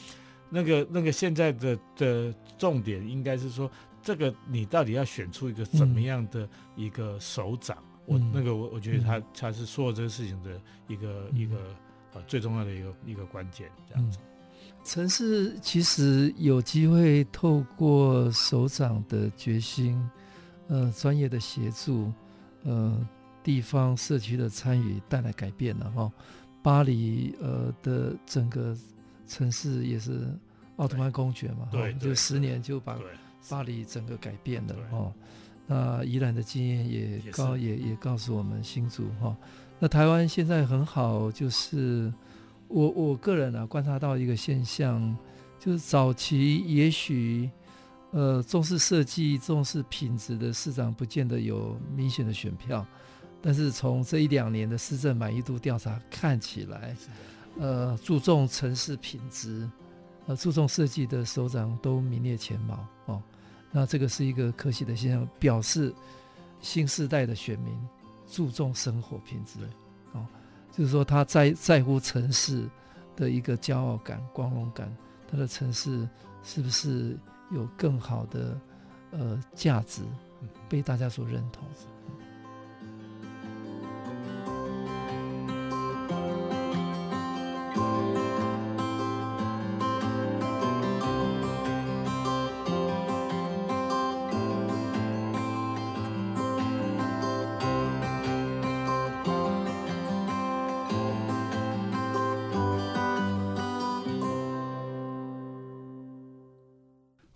[0.50, 3.70] 那个那个现在的的重点应该是说，
[4.02, 7.78] 这个你到底要选出一个怎么样的一个首长？
[8.04, 11.56] 我那个我我觉得他他是说这个事情的一个一个。
[12.14, 14.18] 呃，最重要的一个一个关键，这样子。
[14.84, 20.00] 城市其实有机会透过首长的决心，
[20.68, 22.12] 呃，专业的协助，
[22.62, 23.06] 呃，
[23.42, 26.10] 地方社区的参与，带来改变了哈。
[26.62, 28.76] 巴黎呃的整个
[29.26, 30.28] 城市也是
[30.76, 32.98] 奥特曼公爵嘛，对，就十年就把
[33.48, 35.12] 巴黎整个改变了哈。
[35.66, 39.36] 那宜兰的经验也告也也告诉我们新竹哈。
[39.80, 42.12] 那台湾现在很好，就是
[42.66, 45.16] 我我个人啊观察到一个现象，
[45.60, 47.48] 就是早期也许
[48.10, 52.84] 呃重视设计、重视品质的市长不见得有明显的选票，
[53.40, 56.96] 但是从这一两年的市政满意度调查看起来，
[57.60, 59.70] 呃注重城市品质、
[60.26, 63.22] 呃注重设计的首长都名列前茅哦。
[63.70, 65.94] 那这个是一个可喜的现象，表示
[66.60, 67.72] 新时代的选民。
[68.30, 69.58] 注重生活品质，
[70.12, 70.26] 哦，
[70.70, 72.68] 就是说他在在乎城市
[73.16, 74.94] 的一个骄傲感、光荣感，
[75.30, 76.08] 他的城市
[76.42, 77.18] 是不是
[77.50, 78.60] 有更好的
[79.12, 80.02] 呃价值，
[80.68, 81.64] 被大家所认同。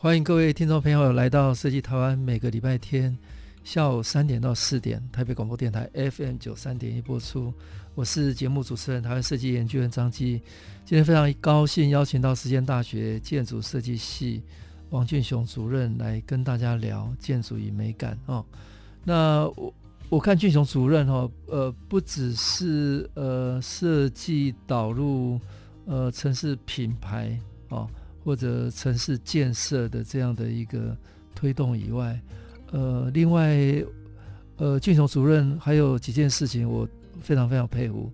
[0.03, 3.17] 欢迎各位听众朋友来到设计台湾，每个礼拜天
[3.63, 7.55] 下午三点到四点，台北广播电台 FM 九三点一播出。
[7.95, 10.43] 我是节目主持人台湾设计研究员张基。
[10.85, 14.43] 今天非常高兴邀请到实践大学建筑设计系
[14.91, 18.45] 王俊雄主任来跟大家聊建筑与美感哦。
[19.05, 19.73] 那我
[20.09, 25.39] 我看俊雄主任哦，呃，不只是呃设计导入
[25.87, 27.39] 呃城市品牌
[27.69, 27.89] 哦。
[28.25, 30.97] 或者城市建设的这样的一个
[31.35, 32.20] 推动以外，
[32.70, 33.57] 呃，另外，
[34.57, 36.89] 呃，俊雄主任还有几件事情我
[37.20, 38.11] 非常非常佩服，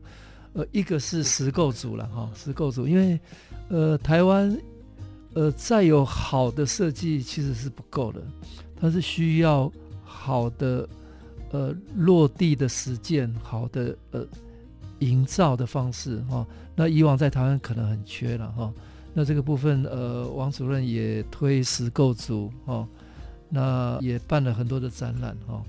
[0.54, 3.20] 呃，一个是实构组了哈，实构组，因为
[3.68, 4.56] 呃，台湾
[5.34, 8.22] 呃再有好的设计其实是不够的，
[8.80, 9.70] 它是需要
[10.02, 10.88] 好的
[11.50, 14.26] 呃落地的实践，好的呃
[15.00, 18.72] 营造的方式哈，那以往在台湾可能很缺了哈。
[19.18, 22.86] 那这个部分，呃，王主任也推实构组哦，
[23.48, 25.60] 那也办了很多的展览哦，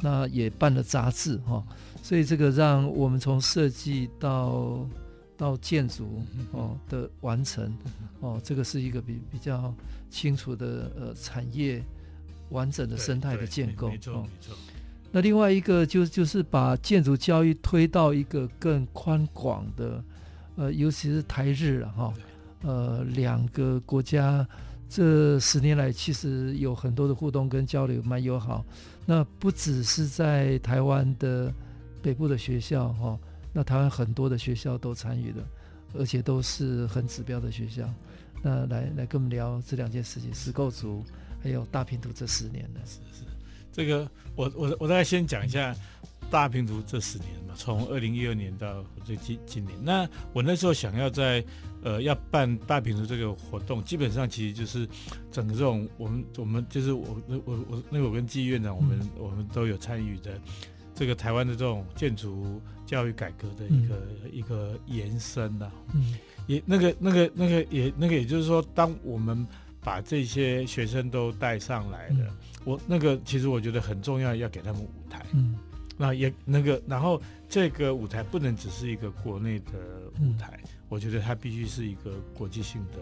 [0.00, 1.64] 那也办了杂志哈、哦，
[2.02, 4.88] 所以这个让我们从设计到
[5.36, 7.76] 到建筑哦的完成
[8.20, 9.74] 哦，这个是一个比比较
[10.08, 11.82] 清楚的呃产业
[12.48, 14.56] 完整的生态的建构没错没错。
[15.12, 20.02] 那另外一个就就是把建筑教育推到一个更宽广的，
[20.56, 22.04] 呃，尤其是台日了哈。
[22.04, 22.14] 哦
[22.66, 24.46] 呃，两个国家
[24.88, 28.64] 这十年来其实有很多的互动跟交流，蛮友好。
[29.04, 31.52] 那不只是在台湾的
[32.00, 33.18] 北部的学校哈、哦，
[33.52, 35.44] 那台湾很多的学校都参与了，
[35.98, 37.86] 而且都是很指标的学校。
[38.42, 41.04] 那来来跟我们聊这两件事情，实构组
[41.42, 42.80] 还有大平图这十年呢。
[42.86, 43.24] 是是，
[43.72, 45.76] 这个我我我大概先讲一下
[46.30, 49.76] 大平图这十年嘛，从二零一二年到最今今年。
[49.82, 51.44] 那我那时候想要在。
[51.84, 54.88] 呃，要办大评图这个活动，基本上其实就是
[55.30, 60.40] 整个这种我们我们就是我我我那个我跟季院长，我们、嗯、我们都有参与的
[60.94, 65.72] 这个台湾的这种建筑教育改革的一个、嗯、一个延伸呐、啊。
[65.92, 66.14] 嗯，
[66.46, 69.46] 也那个那个那个也那个也就是说，当我们
[69.82, 72.28] 把这些学生都带上来了，嗯、
[72.64, 75.22] 我那个其实我觉得很重要，要给他们舞台。
[75.34, 75.58] 嗯，
[75.98, 79.74] 那也那个然后这个舞台不能只是一个国内的
[80.22, 80.58] 舞台。
[80.64, 82.98] 嗯我觉得它必须是一个国际性的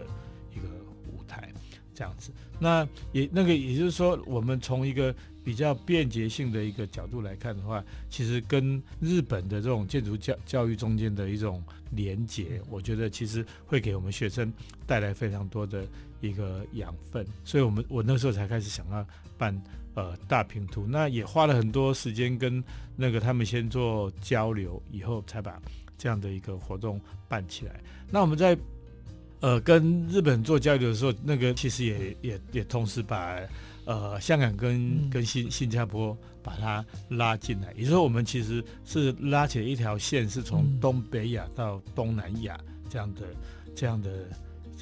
[0.51, 0.67] 一个
[1.13, 1.53] 舞台，
[1.95, 2.33] 这样子。
[2.59, 5.15] 那也那个也就是说，我们从一个
[5.45, 14.51] 比较便捷性的一个角度来看的话，其实跟日本的这种建筑教教育中间的一种连结，我觉得其实会给我们学生
[14.87, 15.87] 带来非常多的
[16.23, 17.27] 一个养分。
[17.45, 19.55] 所以我们我那时候才开始想要办
[19.93, 22.65] 呃大平图，那也花了很多时间跟
[22.97, 25.61] 那个他们先做交流，以后才把
[26.03, 27.81] 这样的一个活动办起来。
[28.11, 28.59] 那我们在
[29.39, 33.39] 呃跟日本做交流的时候，那个其实也也也同时把。
[33.85, 42.57] 呃，香港跟跟新新加坡把它拉进来，也就是说，我们其实是拉起了一条线，是从东北亚到东南亚
[42.89, 43.23] 这样的、
[43.75, 44.09] 这样的、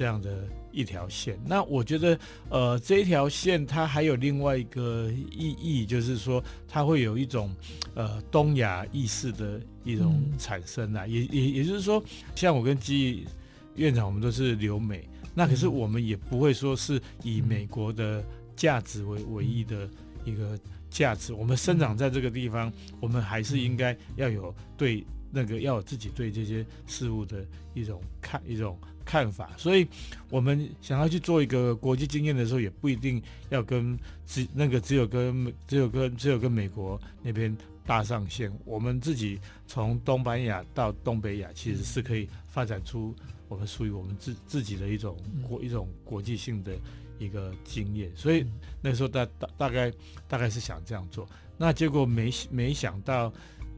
[0.01, 1.39] 这样的一条线。
[1.45, 7.55] 那我觉得，呃，这一条线它还有另外一个意义，就是说，它会有一种
[7.95, 11.07] 呃东亚意识的一种产生啊。
[11.07, 12.03] 也也也就是说，
[12.35, 13.27] 像我跟基
[13.75, 18.25] 院长，我们都是留美，那可是我们也不会说是以美国的。
[18.57, 19.89] 价值为唯一的
[20.23, 20.59] 一个
[20.91, 22.71] 价值，我们生长在这个地方，
[23.01, 27.43] 我们还是应该要有对那个要有自己对这些事物的
[27.73, 28.79] 一种看一种
[29.11, 29.51] 看法。
[29.57, 29.87] 所以，
[30.31, 38.53] 我们想要去做一个国际经验的时候，也不一定要跟只那个只有跟只有跟只有跟美国那边搭上线。
[38.65, 43.15] 我们自己从东南亚到东北亚，其实是可以发展出
[43.49, 45.17] 我们属于我们自自己的一种
[45.49, 46.73] 国一种国际性的。
[47.21, 48.47] 一个经验，所以
[48.81, 49.93] 那时候大大大概
[50.27, 53.31] 大概是想这样做，那结果没没想到，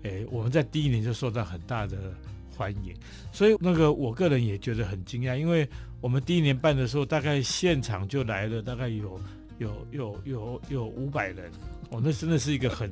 [0.05, 2.15] 诶，我们在第一年就受到很大的
[2.63, 2.95] 欢迎，
[3.33, 5.69] 所以那个我个人也觉得很惊讶，因为
[6.01, 9.21] 我们第一年办的时候，大概现场就来了大概有
[9.59, 11.51] 有有有有五百人，
[11.91, 12.89] 哦，那真的是一个很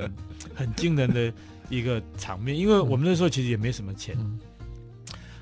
[0.57, 1.33] 很惊人的
[1.69, 4.17] 一个场面，因为我们那时候其实也没什么钱，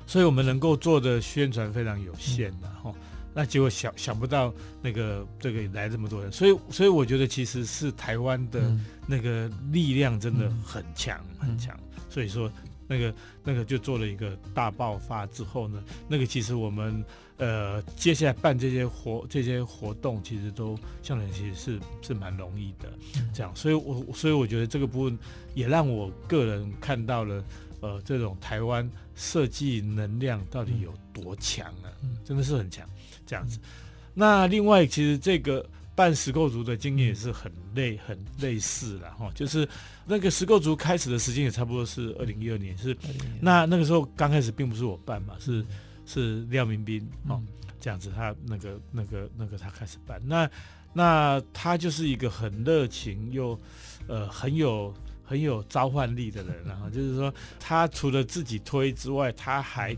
[0.05, 2.93] 所以我们能够做的宣传非常有限的哈。
[3.33, 8.71] 那结果想想不到那个这个来这么多人，所以所以我觉得其实是台湾的
[9.07, 11.75] 那个力量真的很强、嗯、很强，
[12.09, 12.51] 所以说
[12.89, 13.13] 那个
[13.43, 17.05] 那个就做了一个大爆发之后呢，那个其实我们
[17.37, 22.91] 呃接下来办这些活这些活动其实都相对其实是是蛮容易的，
[23.31, 25.17] 这样，所以我所以我觉得这个部分
[25.53, 27.43] 也让我个人看到了
[27.81, 31.93] 呃这种台湾设计能量到底有多强啊，
[32.25, 32.89] 真的是很强。
[33.25, 33.59] 这样子，
[34.15, 35.63] 那另外其实这个
[35.99, 39.67] 办石构族的经验也是很类很类似的哈，就是
[40.05, 42.95] 那个石构族开始的时间也差不多是二零一二年，是
[43.41, 45.65] 那那个时候刚开始并不是我办嘛，是
[46.05, 47.43] 是廖明斌哦，
[47.81, 50.49] 这样子他那个那个那个他开始办，那
[50.93, 53.59] 那他就是一个很热情又
[54.07, 59.93] 呃很有很有召唤力的人，然后就是说他除了自己推之外，他还。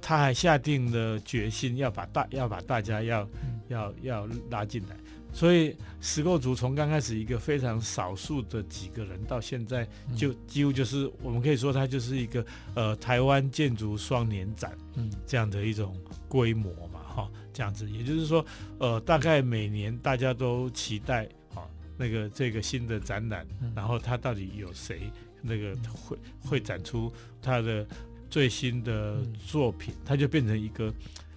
[0.00, 3.28] 他还下定了决心，要把大要把大家要
[3.66, 4.96] 要要拉进来，
[5.38, 9.86] 所以石构族从刚开始一个非常少数的几个人，到现在
[10.16, 18.44] 就几乎就是我们可以说，它就是一个呃台湾建筑双年展，嗯，这样的一种规模嘛，哈，这样子，也就是说，
[18.80, 21.24] 呃，大概每年大家都期待
[21.54, 21.62] 啊，
[21.96, 25.02] 那个这个新的展览，然后它到底有谁
[25.40, 27.86] 那个会会展出它的。
[28.30, 30.92] 最新的作品，它就变成一个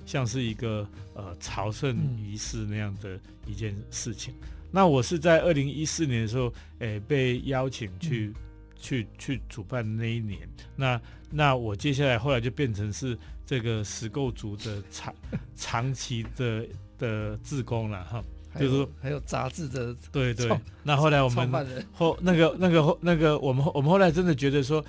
[0.05, 4.33] 像是一个呃朝圣仪式那样的一件事情。
[4.71, 6.45] 那我是在二零一四年的时候，
[6.79, 8.33] 诶、欸、被邀请去
[8.79, 10.47] 去去主办那一年。
[10.75, 15.13] 那那我接下来后来就变成是这个石构族的长
[15.55, 16.65] 长期的
[16.97, 18.23] 的志工了哈，
[18.59, 20.49] 就是说还有杂志的对对。
[20.83, 24.83] 那后来我们后那个那个后那个我们我们后来真的觉得说。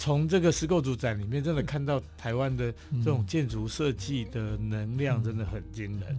[0.00, 2.72] 从这个石构主展里面，真的看到台湾的
[3.04, 6.16] 这种建筑设计的能量真的很惊人，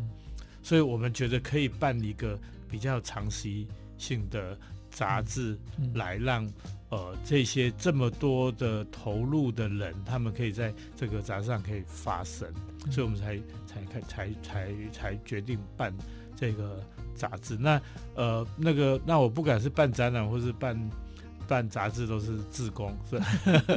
[0.61, 2.37] 所以我们觉得可以办一个
[2.69, 3.67] 比较长期
[3.97, 4.55] 性的
[4.91, 5.57] 杂志，
[5.95, 6.47] 来让
[6.89, 12.47] 呃这些这么多的投入的人，他们可以在这个杂志上可以发声，
[12.91, 15.91] 所以我们才才开才才才决定办
[16.35, 16.79] 这个
[17.15, 17.57] 杂志。
[17.59, 17.81] 那
[18.13, 20.79] 呃那个那我不管是办展览或是办。
[21.51, 23.25] 办杂志都是自工，是吧？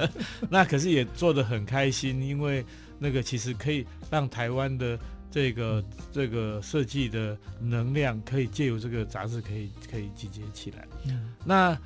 [0.49, 2.65] 那可是也做得很开心，因为
[3.01, 4.97] 那个其实可以让台湾的
[5.29, 10.87] 这个这个设计的能量，可以借由这个杂志可以可以集结起来。
[11.09, 11.77] 嗯、那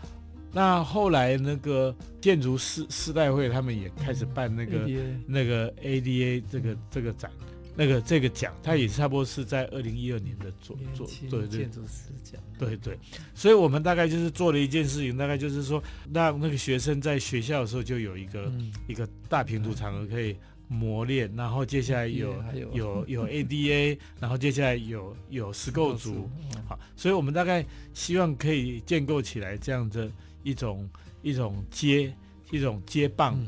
[0.52, 7.30] 那后来那个建筑师师代会他们也开始办那个、嗯、那个 ADA 这个这个展。
[7.78, 11.60] 那个这个奖，它也差不多是在二零一二年的做做对对。
[11.60, 12.98] 建筑师奖，对对，
[13.36, 15.80] 所以我们大概就是做了一件事情，大概就是说
[16.12, 26.28] 让那个学生在学校的时候就有一个、嗯、一个大平图场合可以磨练，然后接下来有有有，有 ADA， 然后接下来有有实构组，
[26.66, 27.64] 好，所以我们大概
[27.94, 30.10] 希望可以建构起来这样的
[30.42, 30.90] 一种
[31.22, 32.12] 一种接
[32.50, 33.38] 一种接棒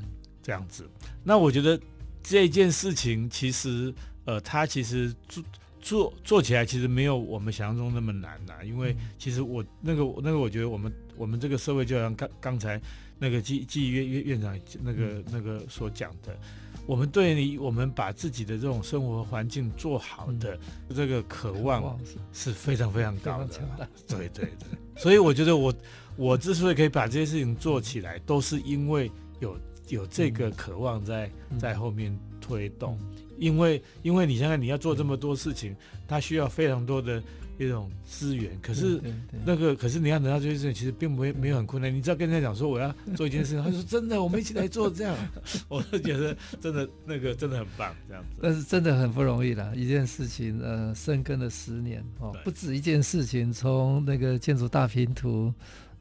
[0.40, 0.88] 这样子。
[1.24, 1.78] 那我觉得
[2.22, 3.92] 这件事情其实
[4.30, 5.44] 呃，它其实做
[5.80, 12.80] 做做起来其实没有我们想象中那么难呐，因为其实我那个那个我觉得我们我们这个社会就像刚刚才
[13.18, 16.36] 那个纪纪院院院长那个那个所讲的。
[16.86, 20.58] 我们对于我们把自己的这种生活环境做好的
[20.94, 21.96] 这个渴望
[22.32, 24.68] 是非常非常高的，对对对。
[24.96, 25.72] 所以我觉得我
[26.16, 29.56] 我之所以可以把这些事情做起来，都是因为有
[29.88, 32.98] 有这个渴望在在后面推动。
[33.40, 35.74] 因为因为你想想你要做这么多事情，
[36.06, 37.20] 它需要非常多的。
[37.62, 38.98] 一种资源，可是
[39.44, 41.94] 那个，可是你要拿到这些事情，其实并不会没有很困难。
[41.94, 45.14] 你只要跟人家讲说我要做一件事情， 他说真的，我们一起来做这样，
[45.68, 48.38] 我就觉得真的那个真的很棒，这样子。
[48.40, 55.52] 但是真的很不容易啦，一件事情呃，深耕了十年哦，不止一件事情，从那个建筑大平图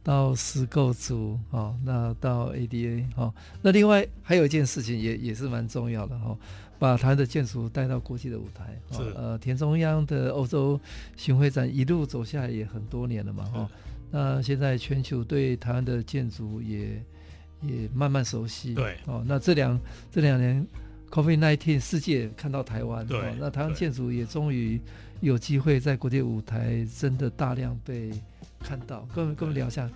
[0.01, 6.37] 到石构组哦，那到 ADA 哦，那另外还有一件事情也也是蛮重要的哈。
[6.80, 10.80] 把台湾的建筑带到国际的舞台，是呃，田中央的欧洲
[11.17, 13.69] 巡回展一路走下来也很多年了嘛，哈。
[14.09, 17.03] 那现在全球对台湾的建筑也
[17.61, 20.65] 也慢慢熟悉，对，哦，那这两这两年
[21.11, 24.80] ，COVID-19 世界看到台湾，对，那台湾建筑也终于
[25.19, 28.09] 有机会在国际舞台真的大量被
[28.61, 29.88] 看到，跟我们跟我们聊一下。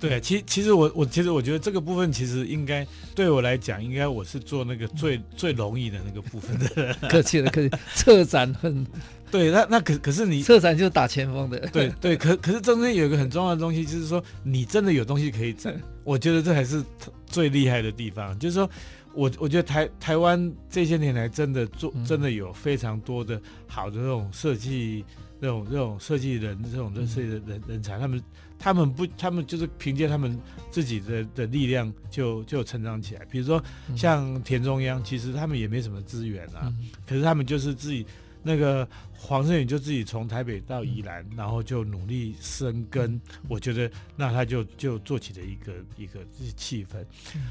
[0.00, 6.94] 对，其其实我我其实我觉得这个部分其实应该对我来讲，应该我是做那个最最容易的那个部分的。
[7.06, 7.70] 客气了，客气。
[7.94, 8.86] 策展很，
[9.30, 11.58] 对，那那可可是你策展就是打前锋的。
[11.68, 16.82] 对对，可可是中间有一个很重要的东西，就是说你真的有东西可以展，我觉得这还是
[17.26, 18.38] 最厉害的地方。
[18.38, 18.68] 就是说
[19.12, 25.04] 我我觉得台台湾这些年来真的做真的有非常多的好的那种设计。
[25.42, 28.22] 这种这种设计人，这种设计的人人才，他们
[28.60, 30.38] 他们不，他们就是凭借他们
[30.70, 33.24] 自己的的力量就就成长起来。
[33.24, 33.60] 比如说
[33.96, 36.72] 像田中央，其实他们也没什么资源啊，
[37.06, 38.06] 可是他们就是自己
[38.42, 38.86] 那个
[39.16, 43.20] 黄胜远就自己从台北到宜兰，然后就努力生根。
[43.48, 46.20] 我觉得那他就就做起了一个一个
[46.54, 47.04] 气氛。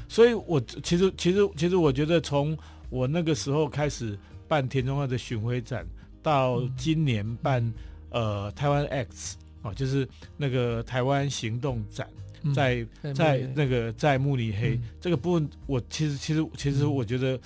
[0.08, 2.56] 所以我其实其实其实我觉得从
[2.88, 5.84] 我那个时候开始办田中央的巡回展。
[6.22, 7.72] 到今年办
[8.10, 12.08] 呃台湾 X 哦，就是那个台湾行动展，
[12.54, 17.38] 在在那个在慕尼黑这个部分，我其实其实其实我觉得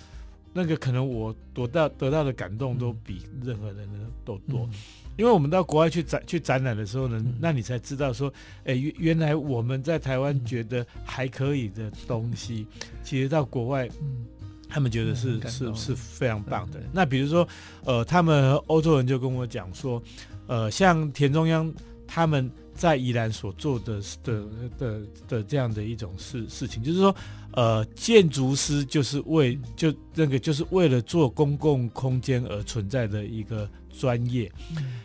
[0.52, 4.68] 那个可能我得到得到的感动都比任何人的都多，
[5.16, 8.32] 因为我们到国外去展去展览的时候呢，那你才知道说，
[8.64, 12.66] 哎原原来我们在台湾觉得还可以的东西，
[13.02, 13.88] 其实到国外。
[14.66, 16.80] 他们觉得是是是非常棒的。
[16.92, 17.46] 那比如说，
[17.84, 20.02] 呃，他们欧洲人就跟我讲说，
[20.48, 21.72] 呃，像田中央
[22.06, 24.44] 他们在宜兰所做的的
[24.78, 27.14] 的的这样的一种事事情，就是说，
[27.52, 34.50] 呃，建筑师就是为就那个就是为了做公共空间而存在的一个专业。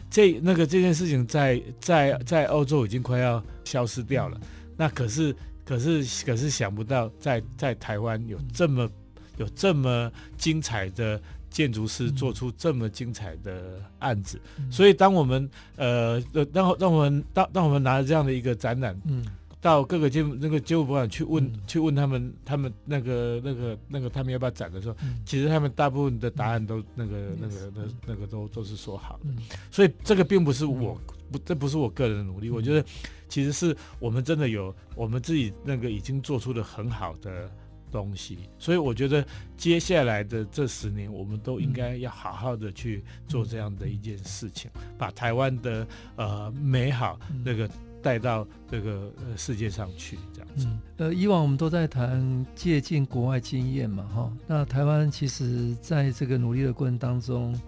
[0.09, 4.39] 这那个这件事情在在在欧洲已经快要消失掉了。
[4.77, 5.35] 那可是
[5.65, 8.89] 可是可是想不到在在台湾有这么。
[9.37, 11.17] 有这么精彩的
[11.49, 16.21] 建筑师做出这么精彩的案子，嗯、所以当我们呃，
[16.53, 19.25] 让让我们当当我们拿着这样的一个展览，嗯，
[19.59, 29.37] 到各个建那个建筑博物馆去问、嗯、去问他们，他们那个那个那个他们要不要展的时候，嗯、其实他们大部分的答案都那个、嗯、那个那那个都都是说好的，嗯、
[29.71, 30.99] 所以这个并不是我
[31.31, 32.85] 不这不是我个人的努力，嗯、我觉得
[33.27, 37.49] 其实是我们真的有我们自己那个已经做出了很好的。
[37.91, 39.25] 东西，所以我觉得
[39.57, 47.69] 接下来的这十年，我们都应该要好好的去做这样的一件事情，把台湾的呃美好那个
[48.01, 50.67] 带到这个世界上去，这样子。
[50.97, 54.33] 呃，以往我们都在谈借鉴国外经验嘛，哈。
[54.47, 57.59] 那台湾其实在这个努力的过程当中，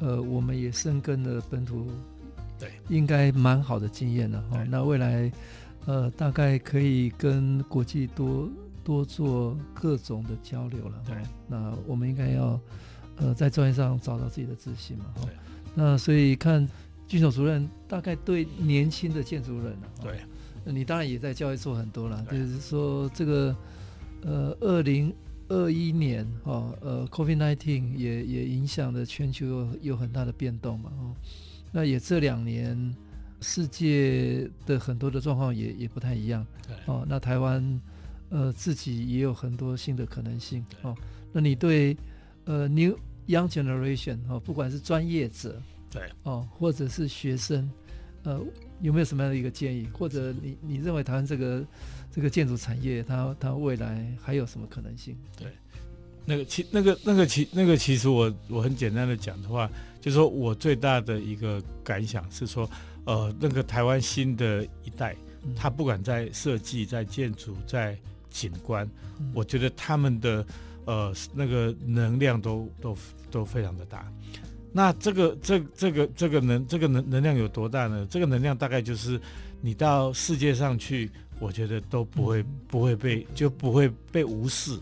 [0.00, 1.90] 呃，我们也深耕了本土，
[2.58, 4.62] 对，应该蛮好的经验了哈。
[4.64, 5.32] 那未来，
[5.86, 8.48] 呃，大概可以跟国际多。
[8.88, 11.14] 多做各种的交流了，对。
[11.46, 12.58] 那我们应该要，
[13.16, 15.30] 呃，在专业上找到自己的自信嘛，对。
[15.74, 16.66] 那所以看
[17.06, 20.20] 俊守主任大概对年轻的建筑人啊，对。
[20.64, 23.54] 你当然也在教育做很多了，就是说这个，
[24.22, 25.14] 呃，二零
[25.48, 31.14] 二一年哈，呃，COVID-19 也也影响了全球有有很大的变动嘛，哦。
[31.72, 32.96] 那也这两年
[33.42, 36.74] 世界的很多的状况也也不太一样，对。
[36.86, 37.78] 哦，那台湾。
[38.30, 40.94] 呃，自己也有很多新的可能性哦。
[41.32, 41.96] 那你对
[42.44, 45.60] 呃 New Young Generation 哦，不管是专业者
[45.90, 47.70] 对哦，或者是学生，
[48.24, 48.40] 呃，
[48.80, 49.88] 有没有什么样的一个建议？
[49.92, 51.64] 或者你你认为台湾这个
[52.10, 55.16] 这个建筑产业它它未来还有什么可能性？
[55.36, 55.48] 对，
[56.24, 59.70] 那个其那个那个其那个其实我我很简单的讲的话，
[60.00, 62.68] 就是说我最大的一个感想是说，
[63.04, 65.16] 呃，那个台湾新的一代，
[65.56, 67.98] 他不管在设计、在建筑、在
[68.30, 68.88] 景观，
[69.34, 70.46] 我觉得他们的
[70.84, 72.96] 呃那个能量都都
[73.30, 74.10] 都非常的大。
[74.72, 78.06] 那这个这这个这个能这个能能量有多大呢？
[78.10, 79.20] 这个能量大概就是
[79.60, 84.78] 你到世界上去，我觉得都不会不会被就不会被无视，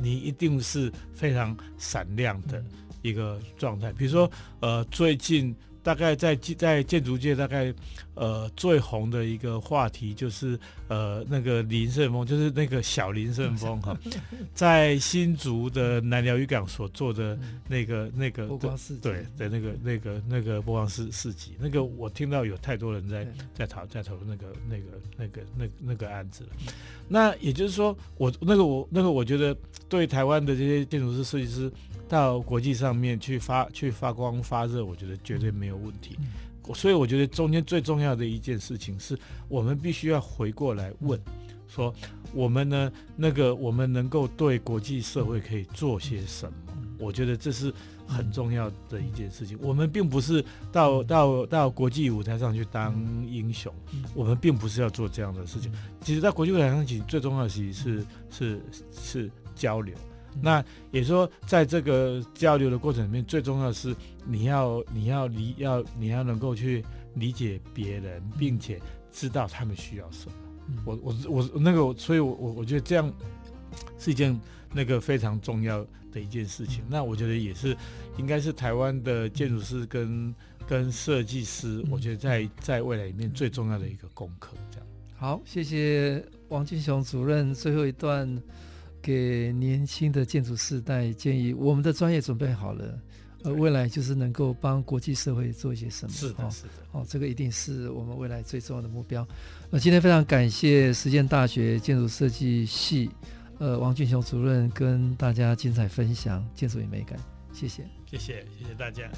[0.00, 2.62] 你一定是非常闪亮的
[3.02, 3.92] 一个状态。
[3.92, 4.30] 比如说
[4.60, 5.54] 呃最近。
[5.80, 7.72] 大概在在建筑界，大概
[8.18, 10.58] 呃最红的一个话题就是
[10.88, 13.96] 呃那个林胜峰，就是那个小林胜峰哈，
[14.52, 17.38] 在新竹的南寮渔港所做的
[17.68, 18.48] 那个那个
[19.00, 24.82] 对的那个那个那个波光市市集，那个我听到有太多人在在讨在讨论那个那个
[25.16, 26.50] 那个那那个案子了。
[27.08, 29.56] 那也就是说，我那个我那个我觉得
[29.88, 31.70] 对台湾的这些建筑师设计师。
[32.10, 36.16] 到国际上面去发去发光发热，我觉得绝对没有问题。
[36.74, 41.18] 所以我觉得中间最重要的一件事情是，我们必须要回过来问，
[41.66, 41.94] 说
[42.32, 46.52] 我们呢那个我们能够对国际社会可以做些什么？
[46.98, 47.72] 我觉得这是
[48.08, 49.56] 很重要的一件事情。
[49.62, 52.92] 我们并不是到到到国际舞台上去当
[53.24, 53.72] 英雄，
[54.14, 55.72] 我们并不是要做这样的事情。
[56.00, 58.60] 其实，在国际舞台上，其实最重要的其实是是
[58.90, 59.94] 是交流。
[60.40, 70.32] 那也说，在这个交流的过程里面，最重要的是你要你要理要你要能够去理解别人，并且知道他们需要什么。
[70.84, 73.12] 我我我那个，所以我我我觉得这样
[73.98, 74.38] 是一件
[74.72, 76.84] 那个非常重要的一件事情。
[76.88, 77.76] 那我觉得也是
[78.16, 80.34] 应该是台湾的建筑师跟
[80.68, 84.54] 跟设计师，我觉得在在未来里面最重要的一个功课。
[84.70, 84.86] 这样。
[85.16, 88.40] 好，谢谢王俊雄主任最后一段。
[89.08, 93.00] 给年轻的建筑世代建议，我们的专业准备好了，
[93.44, 96.12] 呃，未来就是能够帮国际社会做一些什么？
[96.12, 99.26] 是的，是的，哦，这个一定是我们未来最重要的目标。
[99.70, 103.08] 那今天非常感谢实践大学建筑设计系，
[103.56, 107.18] 呃，王俊雄主任跟大家精彩分享建筑与美感，
[107.50, 109.10] 谢谢，谢谢，谢谢大家。